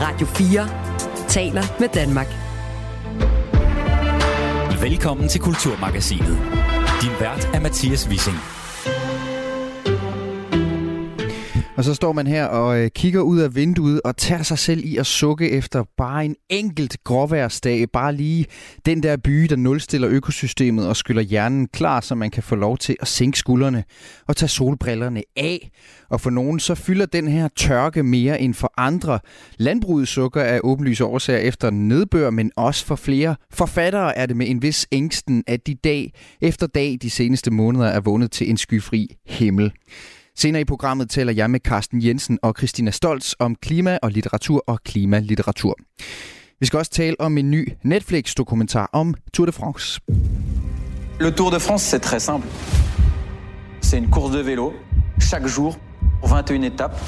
[0.00, 0.68] Radio 4
[1.28, 2.26] taler med Danmark.
[4.82, 6.38] Velkommen til Kulturmagasinet.
[7.02, 8.59] Din vært er Mathias Wissing.
[11.80, 14.84] Og så står man her og øh, kigger ud af vinduet og tager sig selv
[14.84, 17.90] i at sukke efter bare en enkelt gråværsdag.
[17.92, 18.46] Bare lige
[18.86, 22.78] den der by, der nulstiller økosystemet og skyller hjernen klar, så man kan få lov
[22.78, 23.84] til at sænke skuldrene
[24.28, 25.70] og tage solbrillerne af.
[26.10, 29.18] Og for nogen så fylder den her tørke mere end for andre.
[29.56, 34.48] Landbruget sukker af åbenlyse årsager efter nedbør, men også for flere forfattere er det med
[34.48, 38.56] en vis ængsten, at de dag efter dag de seneste måneder er vundet til en
[38.56, 39.72] skyfri himmel.
[40.40, 44.62] Senere i programmet taler jeg med Carsten Jensen og Christina Stolz om klima og litteratur
[44.66, 45.74] og klimalitteratur.
[46.60, 50.00] Vi skal også tale om en ny Netflix-dokumentar om Tour de France.
[51.20, 52.46] Le Tour de France, c'est très simple.
[53.82, 54.72] C'est une course de vélo,
[55.30, 55.76] chaque jour,
[56.20, 56.98] pour 21 étapes.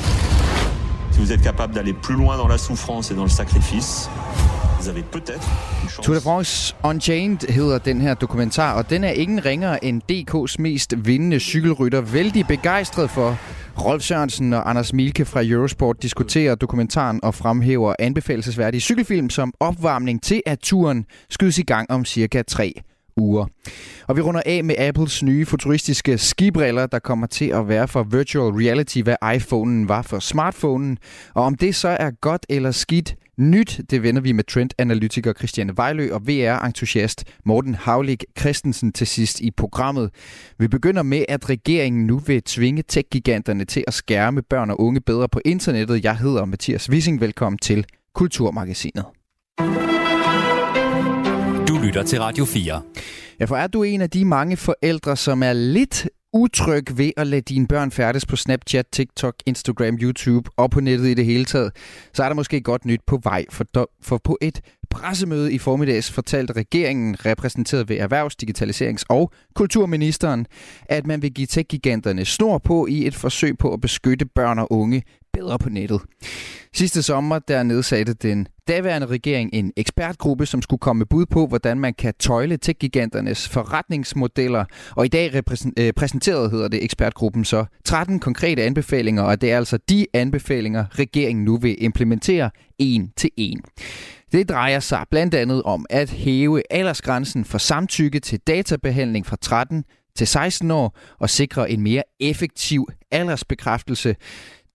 [1.13, 4.11] Si vous êtes capable d'aller plus loin dans la souffrance et dans le sacrifice,
[4.83, 5.49] vous avez peut-être.
[6.03, 10.55] Tour de France Unchained hedder den her dokumentar, og den er ingen ringere end DK's
[10.59, 12.01] mest vindende cykelrytter.
[12.01, 13.39] Vældig begejstret for
[13.85, 20.23] Rolf Sørensen og Anders Milke fra Eurosport diskuterer dokumentaren og fremhæver anbefalesværdige cykelfilm som opvarmning
[20.23, 22.73] til, at turen skydes i gang om cirka tre
[23.17, 23.47] uger.
[24.09, 28.03] Og vi runder af med Apples nye futuristiske skibriller, der kommer til at være for
[28.03, 30.99] virtual reality, hvad iPhonen var for smartphonen.
[31.35, 35.77] Og om det så er godt eller skidt nyt, det vender vi med trendanalytiker Christiane
[35.77, 40.11] Vejlø og VR-entusiast Morten Havlik Christensen til sidst i programmet.
[40.59, 45.01] Vi begynder med, at regeringen nu vil tvinge tech-giganterne til at skærme børn og unge
[45.01, 46.05] bedre på internettet.
[46.05, 47.21] Jeg hedder Mathias Wissing.
[47.21, 49.05] Velkommen til Kulturmagasinet.
[51.69, 52.83] Du lytter til Radio 4.
[53.41, 57.27] Ja, for er du en af de mange forældre, som er lidt utryg ved at
[57.27, 61.45] lade dine børn færdes på Snapchat, TikTok, Instagram, YouTube og på nettet i det hele
[61.45, 61.73] taget,
[62.15, 63.45] så er der måske godt nyt på vej.
[63.51, 63.67] For,
[64.03, 64.61] for på et
[64.91, 70.47] pressemøde i formiddags fortalte regeringen, repræsenteret ved Erhvervs-, Digitaliserings- og Kulturministeren,
[70.87, 74.73] at man vil give tech-giganterne snor på i et forsøg på at beskytte børn og
[74.73, 75.03] unge
[75.43, 76.01] bedre på nettet.
[76.75, 81.47] Sidste sommer der nedsatte den daværende regering en ekspertgruppe, som skulle komme med bud på,
[81.47, 84.65] hvordan man kan tøjle tech-giganternes forretningsmodeller.
[84.97, 85.43] Og i dag
[85.79, 90.85] øh, præsenterede, hedder det, ekspertgruppen så 13 konkrete anbefalinger, og det er altså de anbefalinger,
[90.99, 93.61] regeringen nu vil implementere en til en.
[94.33, 99.85] Det drejer sig blandt andet om at hæve aldersgrænsen for samtykke til databehandling fra 13
[100.17, 104.17] til 16 år og sikre en mere effektiv aldersbekræftelse.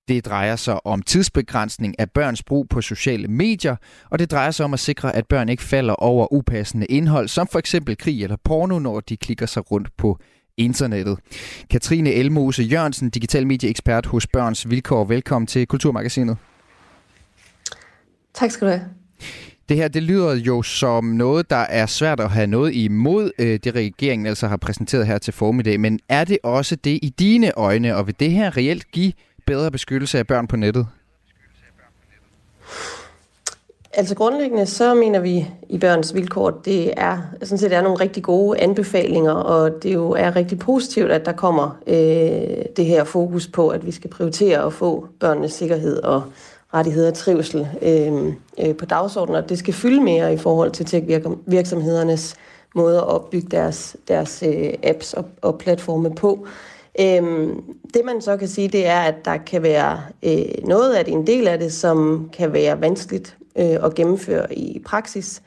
[0.08, 3.76] Det drejer sig om tidsbegrænsning af børns brug på sociale medier,
[4.10, 7.48] og det drejer sig om at sikre, at børn ikke falder over upassende indhold, som
[7.48, 10.20] for eksempel krig eller porno, når de klikker sig rundt på
[10.58, 11.20] internettet.
[11.70, 15.06] Katrine Elmose Jørgensen, digital medieekspert hos Børns Vilkår.
[15.06, 16.38] Velkommen til Kulturmagasinet.
[18.34, 18.86] Tak skal du have.
[19.70, 23.60] Det her, det lyder jo som noget, der er svært at have noget imod, øh,
[23.64, 25.80] det regeringen altså har præsenteret her til formiddag.
[25.80, 29.14] Men er det også det i dine øjne, og vil det her reelt give
[29.48, 30.88] bedre beskyttelse af børn på nettet?
[33.94, 38.24] Altså grundlæggende så mener vi i børns vilkår, det er sådan set er nogle rigtig
[38.24, 43.48] gode anbefalinger, og det jo er rigtig positivt, at der kommer øh, det her fokus
[43.48, 46.24] på, at vi skal prioritere at få børnenes sikkerhed og
[46.74, 48.34] rettigheder og trivsel øh,
[48.68, 52.36] øh, på dagsordenen, og det skal fylde mere i forhold til tech-virksomhedernes
[52.76, 56.48] måde at opbygge deres, deres øh, apps og, og platforme på.
[57.00, 57.64] Øhm,
[57.94, 61.14] det man så kan sige, det er, at der kan være øh, noget af det,
[61.14, 65.42] en del af det, som kan være vanskeligt øh, at gennemføre i praksis.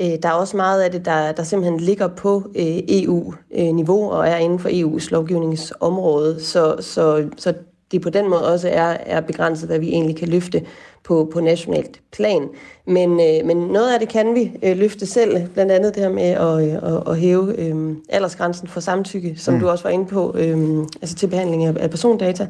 [0.00, 4.18] Øh, der er også meget af det, der, der simpelthen ligger på øh, EU-niveau øh,
[4.18, 6.44] og er inden for EU's lovgivningsområde.
[6.44, 7.54] Så, så, så
[7.92, 10.62] det på den måde også er, er begrænset, hvad vi egentlig kan løfte
[11.04, 12.48] på, på nationalt plan.
[12.86, 16.10] Men, øh, men noget af det kan vi øh, løfte selv, blandt andet det her
[16.10, 19.60] med at, øh, at, at hæve øh, aldersgrænsen for samtykke, som mm.
[19.60, 22.46] du også var inde på, øh, altså til behandling af, af persondata.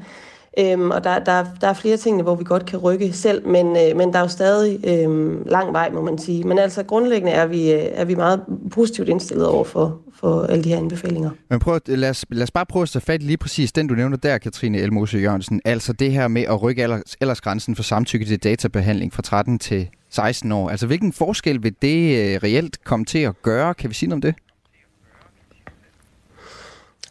[0.58, 3.66] Øhm, og der, der, der er flere ting, hvor vi godt kan rykke selv, men,
[3.66, 6.44] øh, men der er jo stadig øh, lang vej, må man sige.
[6.44, 8.40] Men altså grundlæggende er vi, øh, er vi meget
[8.70, 11.30] positivt indstillet over for, for alle de her anbefalinger.
[11.50, 13.86] Men prøv, øh, lad, os, lad os bare prøve at tage fat lige præcis den,
[13.86, 15.60] du nævner der, Katrine Elmose Jørgensen.
[15.64, 19.88] Altså det her med at rykke alders, aldersgrænsen for samtykke til databehandling fra 13 til
[20.10, 20.70] 16 år.
[20.70, 23.74] Altså hvilken forskel vil det øh, reelt komme til at gøre?
[23.74, 24.34] Kan vi sige noget om det?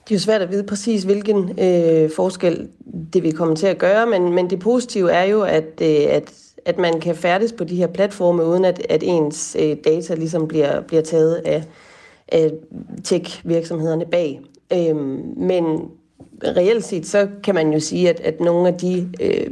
[0.08, 2.68] Det er jo svært at vide præcis, hvilken øh, forskel
[3.14, 6.34] det vil komme til at gøre, men, men det positive er jo, at, øh, at,
[6.66, 10.48] at man kan færdes på de her platforme, uden at, at ens øh, data ligesom
[10.48, 11.64] bliver, bliver taget af,
[12.28, 12.52] af
[13.04, 14.42] tech-virksomhederne bag.
[14.74, 14.96] Øh,
[15.38, 15.82] men
[16.44, 19.48] reelt set, så kan man jo sige, at, at nogle af de øh,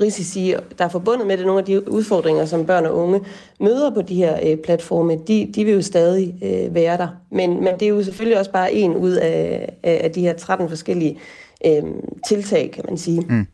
[0.00, 3.20] risici, der er forbundet med det, nogle af de udfordringer, som børn og unge
[3.60, 7.08] møder på de her øh, platforme, de, de vil jo stadig øh, være der.
[7.30, 10.68] Men, men det er jo selvfølgelig også bare en ud af, af de her 13
[10.68, 11.18] forskellige
[11.66, 11.82] øh,
[12.28, 13.20] tiltag, kan man sige.
[13.20, 13.46] Mm.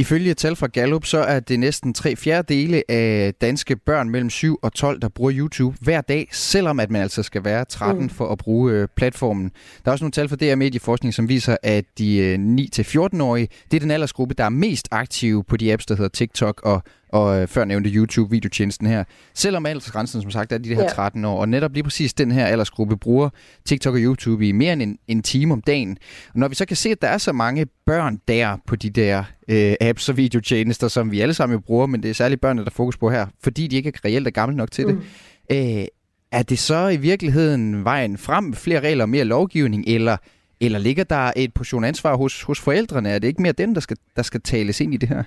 [0.00, 4.58] Ifølge tal fra Gallup, så er det næsten tre fjerdedele af danske børn mellem 7
[4.62, 8.08] og 12, der bruger YouTube hver dag, selvom at man altså skal være 13 mm.
[8.10, 9.50] for at bruge øh, platformen.
[9.84, 13.76] Der er også nogle tal fra DR Medieforskning, som viser, at de øh, 9-14-årige, det
[13.76, 17.42] er den aldersgruppe, der er mest aktive på de apps, der hedder TikTok og og
[17.42, 19.04] øh, før nævnte YouTube-videotjenesten her.
[19.34, 22.46] Selvom aldersgrænsen som sagt er de her 13 år, og netop lige præcis den her
[22.46, 23.28] aldersgruppe bruger
[23.64, 25.98] TikTok og YouTube i mere end en, en time om dagen.
[26.32, 28.90] Og når vi så kan se, at der er så mange børn der på de
[28.90, 32.40] der øh, apps og videotjenester, som vi alle sammen jo bruger, men det er særligt
[32.40, 35.02] børnene, der fokus på her, fordi de ikke er reelt er gamle nok til mm.
[35.50, 35.78] det.
[35.80, 35.86] Øh,
[36.32, 40.16] er det så i virkeligheden vejen frem, flere regler og mere lovgivning, eller,
[40.60, 43.08] eller ligger der et portion ansvar hos, hos forældrene?
[43.08, 45.22] Er det ikke mere dem, der skal, der skal tales ind i det her?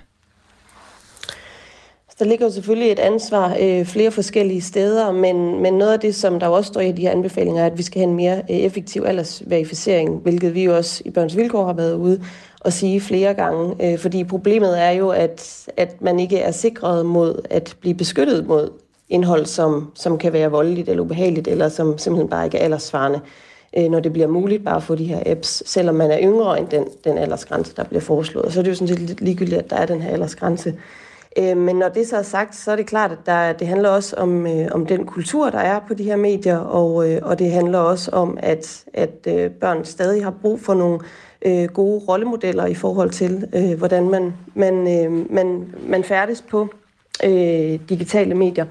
[2.18, 6.14] Der ligger jo selvfølgelig et ansvar øh, flere forskellige steder, men, men noget af det,
[6.14, 8.36] som der også står i de her anbefalinger, er, at vi skal have en mere
[8.36, 12.22] øh, effektiv aldersverificering, hvilket vi jo også i Børns Vilkår har været ude
[12.60, 13.74] og sige flere gange.
[13.80, 18.46] Øh, fordi problemet er jo, at, at man ikke er sikret mod at blive beskyttet
[18.46, 18.70] mod
[19.08, 23.20] indhold, som, som kan være voldeligt eller ubehageligt, eller som simpelthen bare ikke er aldersvarende,
[23.78, 26.58] øh, når det bliver muligt bare at få de her apps, selvom man er yngre
[26.58, 28.52] end den, den aldersgrænse, der bliver foreslået.
[28.52, 30.74] Så er det jo sådan set lidt ligegyldigt, at der er den her aldersgrænse.
[31.38, 33.88] Øh, men når det så er sagt, så er det klart, at der, det handler
[33.88, 37.38] også om, øh, om den kultur, der er på de her medier, og, øh, og
[37.38, 41.00] det handler også om, at, at øh, børn stadig har brug for nogle
[41.42, 46.68] øh, gode rollemodeller i forhold til, øh, hvordan man, man, øh, man, man færdes på
[47.24, 48.66] øh, digitale medier.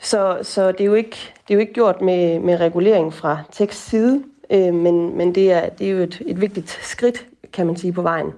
[0.00, 1.16] Så, så det, er jo ikke,
[1.48, 5.68] det er jo ikke gjort med, med regulering fra tekstside, øh, men, men det, er,
[5.68, 8.32] det er jo et, et vigtigt skridt, kan man sige, på vejen.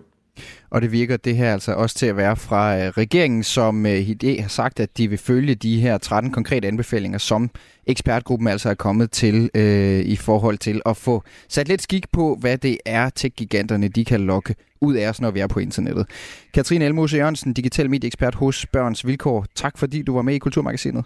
[0.70, 4.00] Og det virker det her altså også til at være fra øh, regeringen, som øh,
[4.00, 7.50] idé har sagt, at de vil følge de her 13 konkrete anbefalinger, som
[7.86, 12.36] ekspertgruppen altså er kommet til øh, i forhold til at få sat lidt skik på,
[12.40, 16.06] hvad det er, tech-giganterne de kan lokke ud af os, når vi er på internettet.
[16.54, 19.46] Katrine Elmose Jørgensen, digital medieekspert hos Børns Vilkår.
[19.54, 21.04] Tak fordi du var med i Kulturmagasinet.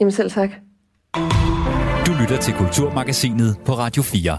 [0.00, 0.50] Jamen selv tak.
[2.06, 4.38] Du lytter til Kulturmagasinet på Radio 4.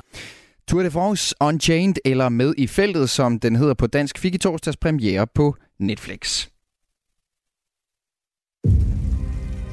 [0.69, 4.37] Tour de France Unchained, eller Med i feltet, som den hedder på dansk, fik i
[4.37, 6.47] torsdags premiere på Netflix.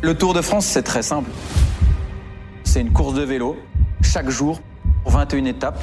[0.02, 1.30] Le Tour de France, c'est très simple.
[2.64, 3.56] C'est une course de vélo,
[4.02, 4.60] chaque jour,
[5.06, 5.78] 21 étapes.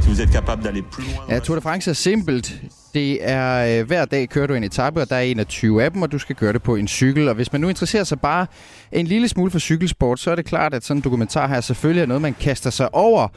[0.00, 1.26] Si vous êtes capable d'aller plus loin...
[1.28, 2.52] Ja, Tour de France er simpelt.
[2.94, 6.02] Det er øh, hver dag kører du en etape, og der er 21 af dem,
[6.02, 7.28] og du skal gøre det på en cykel.
[7.28, 8.46] Og hvis man nu interesserer sig bare
[8.92, 12.02] en lille smule for cykelsport, så er det klart, at sådan en dokumentar her selvfølgelig
[12.02, 13.28] er noget, man kaster sig over.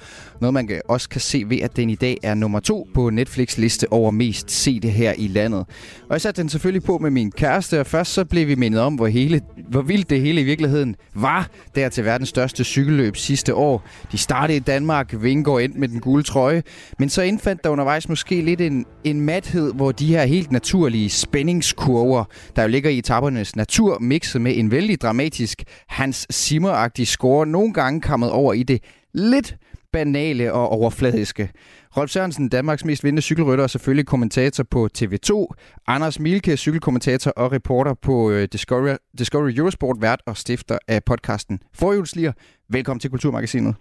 [0.41, 3.57] Noget, man også kan se ved, at den i dag er nummer to på Netflix
[3.57, 5.65] liste over mest sete her i landet.
[6.01, 8.81] Og jeg satte den selvfølgelig på med min kæreste, og først så blev vi mindet
[8.81, 13.15] om, hvor, hele, hvor vildt det hele i virkeligheden var der til verdens største cykelløb
[13.15, 13.87] sidste år.
[14.11, 16.63] De startede i Danmark, Vingård ind med den gule trøje,
[16.99, 21.09] men så indfandt der undervejs måske lidt en, en mathed, hvor de her helt naturlige
[21.09, 22.23] spændingskurver,
[22.55, 27.73] der jo ligger i etapernes natur, mixet med en vældig dramatisk Hans Zimmer-agtig score, nogle
[27.73, 28.83] gange kommet over i det
[29.13, 29.55] lidt
[29.93, 31.49] banale og overfladiske.
[31.97, 35.45] Rolf Sørensen, Danmarks mest vindende cykelrytter og selvfølgelig kommentator på TV2.
[35.87, 41.59] Anders Milke, cykelkommentator og reporter på øh, Discovery, Discovery Eurosport, vært og stifter af podcasten
[41.73, 42.31] Forhjulslier.
[42.69, 43.75] Velkommen til Kulturmagasinet.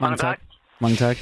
[0.00, 0.38] Mange tak.
[0.80, 1.16] Mange tak.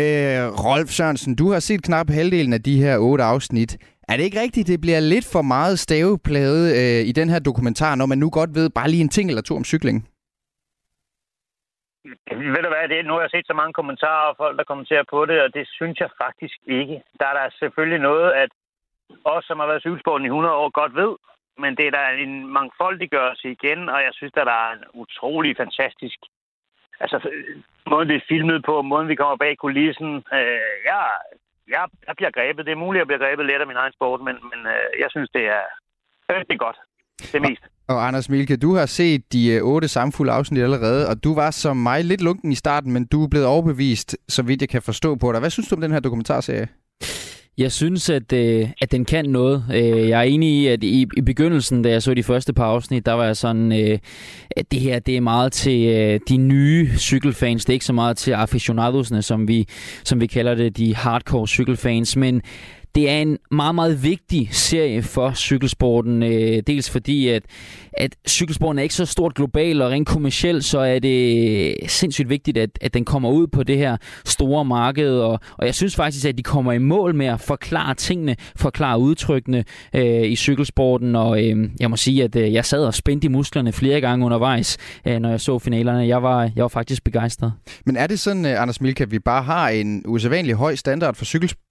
[0.00, 3.72] Øh, Rolf Sørensen, du har set knap halvdelen af de her otte afsnit.
[4.08, 7.94] Er det ikke rigtigt, det bliver lidt for meget staveplade øh, i den her dokumentar,
[7.94, 9.98] når man nu godt ved bare lige en ting eller to om cykling?
[12.54, 15.04] Ved du hvad, det, nu har jeg set så mange kommentarer og folk, der kommenterer
[15.10, 16.96] på det, og det synes jeg faktisk ikke.
[17.20, 18.50] Der er der selvfølgelig noget, at
[19.24, 21.12] os, som har været cykelsporten i 100 år, godt ved,
[21.62, 25.56] men det er der en mangfoldiggørelse igen, og jeg synes, at der er en utrolig
[25.56, 26.18] fantastisk
[27.00, 27.18] altså,
[27.90, 30.10] måden det er filmet på, måden vi kommer bag kulissen.
[30.38, 31.02] Øh, jeg,
[31.74, 32.66] jeg, jeg bliver grebet.
[32.66, 34.86] Det er muligt, at jeg bliver grebet let af min egen sport, men, men øh,
[35.02, 35.64] jeg synes, det er,
[36.48, 36.78] det er godt.
[37.32, 37.64] Det mest.
[37.88, 41.50] Og Anders Milke, du har set de øh, otte samfulde afsnit allerede, og du var
[41.50, 44.82] som mig lidt lunken i starten, men du er blevet overbevist, så vidt jeg kan
[44.82, 45.40] forstå på dig.
[45.40, 46.68] Hvad synes du om den her dokumentarserie?
[47.58, 49.64] Jeg synes, at, øh, at den kan noget.
[49.74, 52.64] Øh, jeg er enig i, at i, i begyndelsen, da jeg så de første par
[52.64, 53.98] afsnit, der var jeg sådan, øh,
[54.56, 57.64] at det her det er meget til øh, de nye cykelfans.
[57.64, 59.68] Det er ikke så meget til aficionadosene, som vi,
[60.04, 62.16] som vi kalder det, de hardcore cykelfans.
[62.16, 62.42] Men
[62.94, 66.22] det er en meget, meget vigtig serie for cykelsporten.
[66.22, 67.42] Øh, dels fordi, at,
[67.92, 72.28] at cykelsporten er ikke så stort global og rent kommercielt, så er det øh, sindssygt
[72.28, 75.10] vigtigt, at, at den kommer ud på det her store marked.
[75.10, 78.98] Og, og jeg synes faktisk, at de kommer i mål med at forklare tingene, forklare
[78.98, 81.16] udtrykkene øh, i cykelsporten.
[81.16, 84.26] Og øh, jeg må sige, at øh, jeg sad og spændte i musklerne flere gange
[84.26, 86.06] undervejs, øh, når jeg så finalerne.
[86.06, 87.52] Jeg var, jeg var faktisk begejstret.
[87.86, 91.14] Men er det sådan, øh, Anders Milke, at vi bare har en usædvanlig høj standard
[91.14, 91.24] for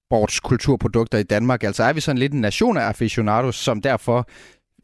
[0.10, 1.64] sportskulturprodukter i Danmark?
[1.64, 4.30] Altså er vi sådan lidt en nation af aficionados, som derfor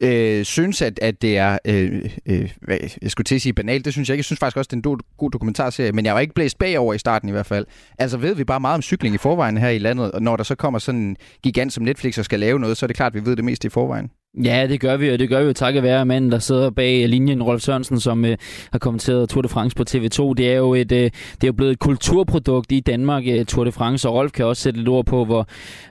[0.02, 3.84] øh, synes, at, at det er, øh, øh, hvad, jeg skulle til at sige banalt,
[3.84, 4.20] det synes jeg ikke.
[4.20, 6.58] Jeg synes faktisk også, det er en do- god dokumentarserie, men jeg var ikke blæst
[6.58, 7.66] bagover i starten i hvert fald.
[7.98, 10.44] Altså ved vi bare meget om cykling i forvejen her i landet, og når der
[10.44, 13.16] så kommer sådan en gigant som Netflix og skal lave noget, så er det klart,
[13.16, 14.10] at vi ved det mest i forvejen.
[14.44, 17.08] Ja, det gør vi, og det gør vi jo takket være manden, der sidder bag
[17.08, 18.36] linjen, Rolf Sørensen, som øh,
[18.72, 20.34] har kommenteret Tour de France på TV2.
[20.34, 23.64] Det er jo et, øh, det er jo blevet et kulturprodukt i Danmark, øh, Tour
[23.64, 25.46] de France, og Rolf kan også sætte lidt ord på, hvor,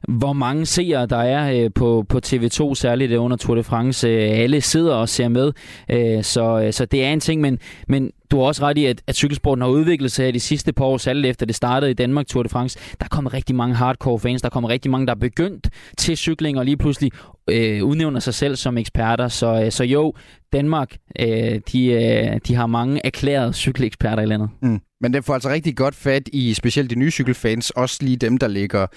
[0.08, 4.08] hvor mange seere der er øh, på, på TV2, særligt øh, under Tour de France.
[4.08, 5.52] Øh, alle sidder og ser med,
[5.92, 8.86] øh, så, øh, så det er en ting, men, men du har også ret i,
[8.86, 11.94] at, at cykelsporten har udviklet sig de sidste par år, særligt efter det startede i
[11.94, 12.80] Danmark, Tour de France.
[13.00, 16.58] Der kommer rigtig mange hardcore fans, der kommer rigtig mange, der er begyndt til cykling,
[16.58, 17.12] og lige pludselig
[17.50, 19.28] øh, udnævner sig selv som eksperter.
[19.28, 20.14] Så, øh, så jo,
[20.54, 24.50] Danmark, øh, de, øh, de har mange erklærede cykeleksperter i landet.
[24.62, 24.82] Mm.
[25.02, 28.38] Men det får altså rigtig godt fat i specielt de nye cykelfans, også lige dem,
[28.38, 28.88] der ligger,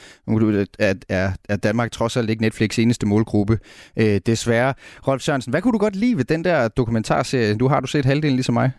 [0.79, 3.59] at, at, at Danmark trods alt ikke Netflix eneste målgruppe,
[3.97, 4.75] øh, desværre.
[5.09, 7.55] Rolf Sørensen, hvad kunne du godt lide ved den der dokumentarserie?
[7.55, 8.71] Du har du set halvdelen ligesom mig?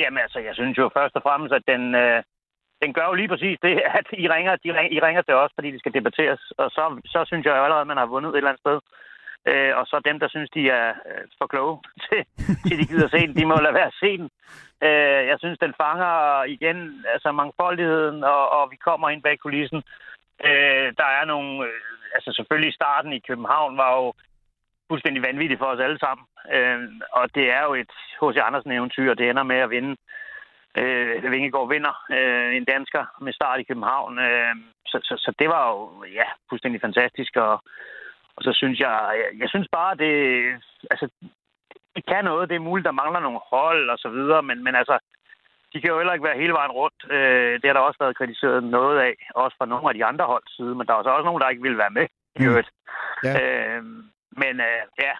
[0.00, 2.22] Jamen altså, jeg synes jo først og fremmest, at den, øh,
[2.82, 5.52] den gør jo lige præcis det, at I ringer, de ringer, I ringer til os,
[5.54, 6.42] fordi det skal debatteres.
[6.58, 8.78] Og så, så synes jeg jo allerede, at man har vundet et eller andet sted.
[9.50, 12.20] Øh, og så dem, der synes, de er øh, for kloge til,
[12.66, 14.28] til de gider se den, de må lade være at se den.
[14.86, 19.82] Øh, jeg synes, den fanger igen altså mangfoldigheden, og, og vi kommer ind bag kulissen.
[20.48, 21.66] Øh, der er nogle...
[21.66, 21.80] Øh,
[22.14, 24.12] altså selvfølgelig starten i København var jo
[24.90, 26.24] fuldstændig vanvittigt for os alle sammen.
[26.54, 26.80] Øh,
[27.18, 28.36] og det er jo et H.C.
[28.48, 29.96] Andersen-eventyr, det ender med at vinde.
[30.80, 34.18] Øh, Vingegaard vinder øh, en dansker med start i København.
[34.18, 34.54] Øh,
[34.90, 37.36] så, så, så det var jo ja, fuldstændig fantastisk.
[37.36, 37.52] Og,
[38.36, 40.14] og så synes jeg, jeg, jeg synes bare, det,
[40.90, 41.06] altså,
[41.96, 42.48] det kan noget.
[42.48, 44.98] Det er muligt, der mangler nogle hold og så videre, men, men altså,
[45.72, 47.00] de kan jo heller ikke være hele vejen rundt.
[47.10, 50.24] Øh, det har der også været kritiseret noget af, også fra nogle af de andre
[50.24, 52.06] hold side, men der er så også nogen, der ikke vil være med
[52.36, 52.64] mm.
[53.24, 53.32] Ja.
[53.40, 53.82] Øh,
[54.36, 55.12] men øh, ja,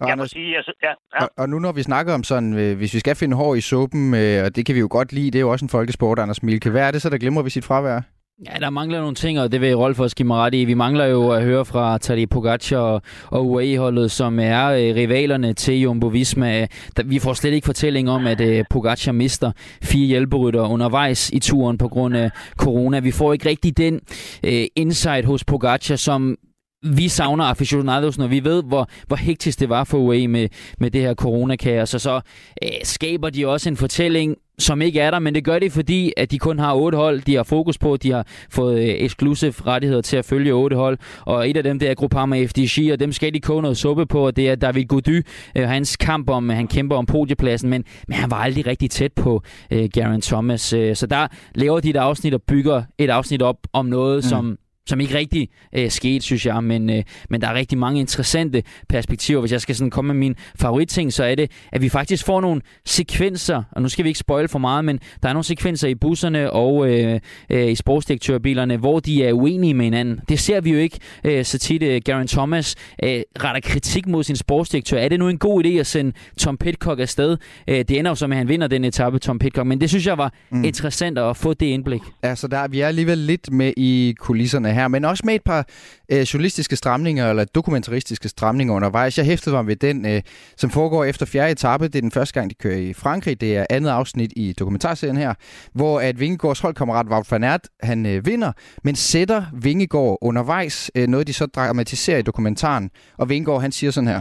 [0.00, 1.24] og, jeg må sige, jeg, ja, ja.
[1.24, 3.60] Og, og nu når vi snakker om sådan, øh, hvis vi skal finde hår i
[3.60, 6.18] suppen, øh, og det kan vi jo godt lide, det er jo også en folkesport,
[6.18, 6.70] Anders Milke.
[6.70, 8.00] Hvad er det så, der glemmer vi sit fravær?
[8.46, 10.64] Ja, der mangler nogle ting, og det vil Rolf også give mig ret i.
[10.64, 15.52] Vi mangler jo at høre fra Tadej Pogacar og, og UAE-holdet, som er øh, rivalerne
[15.52, 16.66] til Jumbo Visma.
[17.04, 19.52] Vi får slet ikke fortælling om, at øh, Pogacar mister
[19.82, 23.00] fire hjælperytter undervejs i turen på grund af corona.
[23.00, 24.00] Vi får ikke rigtig den
[24.44, 26.36] øh, insight hos Pogacar, som
[26.84, 30.48] vi savner aficionados, når vi ved, hvor, hvor hektisk det var for UAE med,
[30.78, 31.94] med det her coronakaos.
[31.94, 32.20] Og så
[32.62, 36.12] øh, skaber de også en fortælling, som ikke er der, men det gør de, fordi
[36.16, 39.54] at de kun har otte hold, de har fokus på, de har fået øh, exclusive
[39.66, 43.00] rettigheder til at følge otte hold, og et af dem, det er Groupama FDG, og
[43.00, 45.26] dem skal de koge noget suppe på, og det er David Gody,
[45.56, 49.12] øh, hans kamp om, han kæmper om podiepladsen, men, men han var aldrig rigtig tæt
[49.12, 53.42] på øh, Garen Thomas, øh, så der laver de et afsnit og bygger et afsnit
[53.42, 54.28] op om noget, mm.
[54.28, 58.00] som som ikke rigtig øh, skete, synes jeg, men, øh, men der er rigtig mange
[58.00, 59.40] interessante perspektiver.
[59.40, 62.40] Hvis jeg skal sådan komme med min favoritting, så er det, at vi faktisk får
[62.40, 65.88] nogle sekvenser, og nu skal vi ikke spoil for meget, men der er nogle sekvenser
[65.88, 70.20] i busserne og øh, øh, i sportsdirektørbilerne, hvor de er uenige med hinanden.
[70.28, 71.82] Det ser vi jo ikke øh, så tit.
[71.82, 74.98] Øh, Garen Thomas øh, retter kritik mod sin sportsdirektør.
[74.98, 77.36] Er det nu en god idé at sende Tom Pitcock afsted?
[77.68, 79.88] Øh, det ender jo så med, at han vinder den etape, Tom Pitcock, men det
[79.88, 80.64] synes jeg var mm.
[80.64, 82.00] interessant at få det indblik.
[82.22, 85.66] Altså, der, vi er alligevel lidt med i kulisserne her, men også med et par
[86.08, 89.18] øh, journalistiske stramninger, eller dokumentaristiske stramninger undervejs.
[89.18, 90.22] Jeg hæftede mig ved den, øh,
[90.56, 91.88] som foregår efter fjerde etape.
[91.88, 93.40] Det er den første gang, de kører i Frankrig.
[93.40, 95.34] Det er andet afsnit i dokumentarserien her,
[95.72, 98.52] hvor at Vingegaards holdkammerat Wout van Aert, han øh, vinder,
[98.84, 102.90] men sætter Vingegaard undervejs, øh, noget de så dramatiserer i dokumentaren.
[103.18, 104.20] Og Vingegaard, han siger sådan her.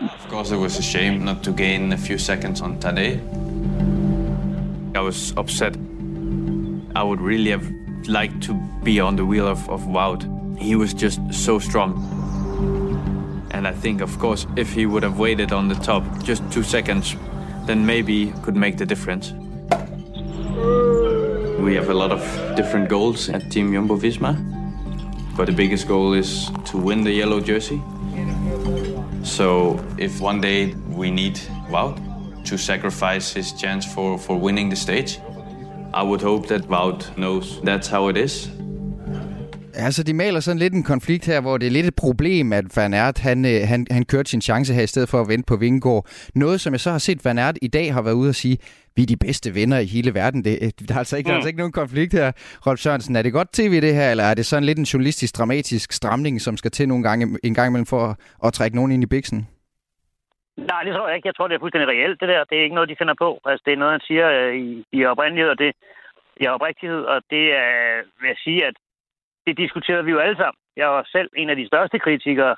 [0.00, 3.18] Of course it was a shame not to gain a few seconds on Tadej.
[4.94, 5.76] I was upset.
[6.96, 10.24] I would really have like to be on the wheel of, of Wout.
[10.58, 11.92] He was just so strong.
[13.50, 16.62] And I think, of course, if he would have waited on the top just two
[16.62, 17.16] seconds,
[17.66, 19.32] then maybe could make the difference.
[21.60, 22.22] We have a lot of
[22.56, 24.36] different goals at Team Jumbo Visma,
[25.36, 27.82] but the biggest goal is to win the yellow jersey.
[29.22, 31.36] So if one day we need
[31.68, 31.98] Wout
[32.46, 35.20] to sacrifice his chance for, for winning the stage,
[36.02, 38.50] I would hope that Wout knows that's how it is.
[39.74, 42.76] Altså, de maler sådan lidt en konflikt her, hvor det er lidt et problem, at
[42.76, 45.46] Van Aert, han, øh, han, han kørte sin chance her, i stedet for at vente
[45.46, 46.06] på Vingegaard.
[46.34, 48.58] Noget, som jeg så har set Van Aert i dag har været ude og sige,
[48.96, 50.44] vi er de bedste venner i hele verden.
[50.44, 51.28] Det, øh, der, er altså ikke, mm.
[51.28, 52.32] der er altså ikke nogen konflikt her,
[52.66, 53.16] Rolf Sørensen.
[53.16, 56.40] Er det godt tv, det her, eller er det sådan lidt en journalistisk, dramatisk stramning,
[56.40, 59.06] som skal til nogle gange, en gang imellem for at, at trække nogen ind i
[59.06, 59.46] biksen?
[60.66, 61.26] Nej, det tror jeg ikke.
[61.26, 62.44] Jeg tror, det er fuldstændig reelt, det der.
[62.44, 63.40] Det er ikke noget, de finder på.
[63.44, 65.72] Altså, det er noget, han siger øh, i, i oprindelighed, og det
[66.40, 68.74] i oprigtighed, og det er, vil jeg sige, at
[69.46, 70.60] det diskuterede vi jo alle sammen.
[70.76, 72.56] Jeg var selv en af de største kritikere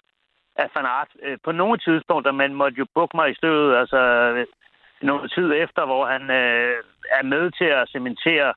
[0.57, 1.13] af Van Aert.
[1.23, 4.01] Øh, på nogle tidspunkter, man måtte jo bukke mig i støvet, altså
[5.03, 6.77] noget tid efter, hvor han øh,
[7.19, 8.55] er med til at cementere,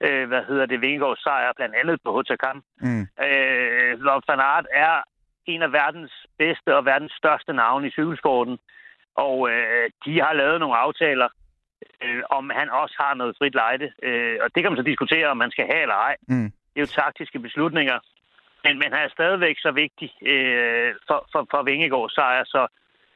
[0.00, 2.62] øh, hvad hedder det, Vingegaards sejr, blandt andet på Hotakam.
[2.80, 3.06] Mm.
[3.26, 5.02] Øh, Van Aert er
[5.52, 8.58] en af verdens bedste og verdens største navne i cykelsporten.
[9.26, 11.28] Og øh, de har lavet nogle aftaler,
[12.04, 13.86] øh, om han også har noget frit lejde.
[14.02, 16.16] Øh, og det kan man så diskutere, om man skal have eller ej.
[16.28, 16.50] Mm.
[16.70, 17.98] Det er jo taktiske beslutninger.
[18.64, 22.66] Men, men han er stadigvæk så vigtig øh, for, for, for Vingegaards sejr, så,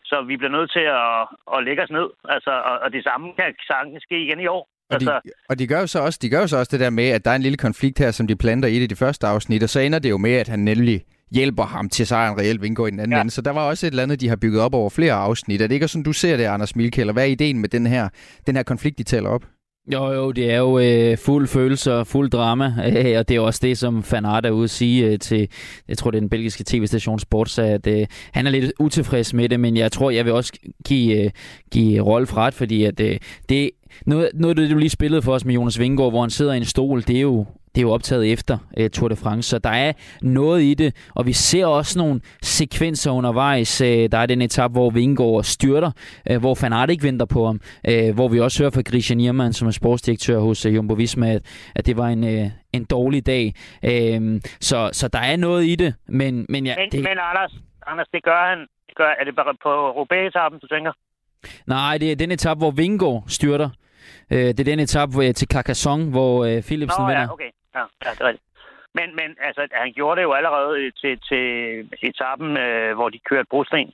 [0.05, 1.21] så vi bliver nødt til at,
[1.55, 2.09] at lægge os ned.
[2.25, 4.69] Altså, og, og det samme kan sagtens ske igen i år.
[4.91, 6.81] Og de, altså, og de gør jo så også, de gør jo så også det
[6.81, 8.97] der med, at der er en lille konflikt her, som de planter i det de
[8.97, 12.39] første afsnit, og så ender det jo med, at han nemlig hjælper ham til sejren
[12.39, 13.21] reelt Vingegaard i den anden ja.
[13.21, 13.31] ende.
[13.31, 15.63] Så der var også et eller andet, de har bygget op over flere afsnit.
[15.63, 18.09] Er det ikke sådan, du ser det, Anders Milke, hvad er ideen med den her,
[18.47, 19.43] den her konflikt, de taler op?
[19.93, 23.41] Jo, jo, det er jo øh, fuld følelse og fuld drama, øh, og det er
[23.41, 25.49] også det, som Van Aert er ude at sige øh, til,
[25.89, 29.49] jeg tror, det er den belgiske tv-station Sports, at øh, han er lidt utilfreds med
[29.49, 30.53] det, men jeg tror, jeg vil også
[30.85, 31.31] give, øh,
[31.71, 33.71] give Rolf ret, fordi at øh, det
[34.07, 36.57] noget, noget det, du lige spillede for os med Jonas Vingegaard, hvor han sidder i
[36.57, 39.59] en stol, det er jo det er jo optaget efter uh, Tour de France, så
[39.59, 43.81] der er noget i det, og vi ser også nogle sekvenser undervejs.
[43.81, 45.91] Uh, der er den etap, hvor Vingegaard styrter,
[46.31, 49.69] uh, hvor ikke venter på ham, uh, hvor vi også hører fra Christian Niermann, som
[49.69, 51.43] er sportsdirektør hos uh, Jumbo Visma, at,
[51.75, 53.55] at det var en, uh, en dårlig dag.
[53.83, 56.47] Uh, så, så der er noget i det, men...
[56.49, 57.01] Men, ja, men, det...
[57.01, 57.53] men Anders,
[57.87, 58.59] Anders, det gør han.
[58.59, 60.93] Det gør, er det bare på Roubaix-etappen, du tænker?
[61.67, 63.69] Nej, det er den etap, hvor Vingegaard styrter.
[64.31, 67.23] Uh, det er den etap til Carcassonne, hvor uh, Philipsen Nå, vinder.
[67.23, 67.51] Ja, okay.
[67.75, 68.49] Ja, ja, det er rigtigt.
[68.95, 71.47] Men, men altså, han gjorde det jo allerede til, til
[72.03, 73.93] etappen, øh, hvor de kørte brosten.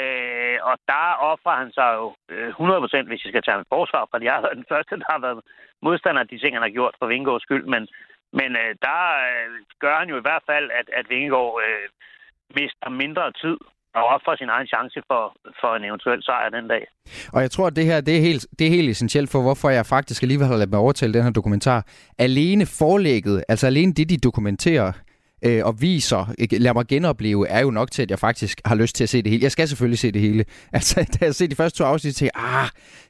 [0.00, 4.08] Øh, og der offrer han sig jo øh, 100%, hvis jeg skal tage en forsvar,
[4.10, 5.40] for jeg har været den første, der har været
[5.82, 7.64] modstander af de ting, han har gjort for Vingegaards skyld.
[7.74, 7.88] Men,
[8.32, 11.88] men øh, der øh, gør han jo i hvert fald, at, at Vingegaard øh,
[12.58, 13.56] mister mindre tid
[13.96, 15.22] og ofre sin egen chance for,
[15.60, 16.82] for en eventuel sejr den dag.
[17.34, 19.68] Og jeg tror, at det her det er, helt, det er helt essentielt for, hvorfor
[19.70, 21.80] jeg faktisk alligevel har ladet mig overtale den her dokumentar.
[22.18, 24.92] Alene forlægget, altså alene det, de dokumenterer,
[25.44, 28.96] øh, og viser, lad mig genopleve, er jo nok til, at jeg faktisk har lyst
[28.96, 29.42] til at se det hele.
[29.42, 30.44] Jeg skal selvfølgelig se det hele.
[30.72, 32.68] Altså, da jeg ser de første to afsnit, til ah,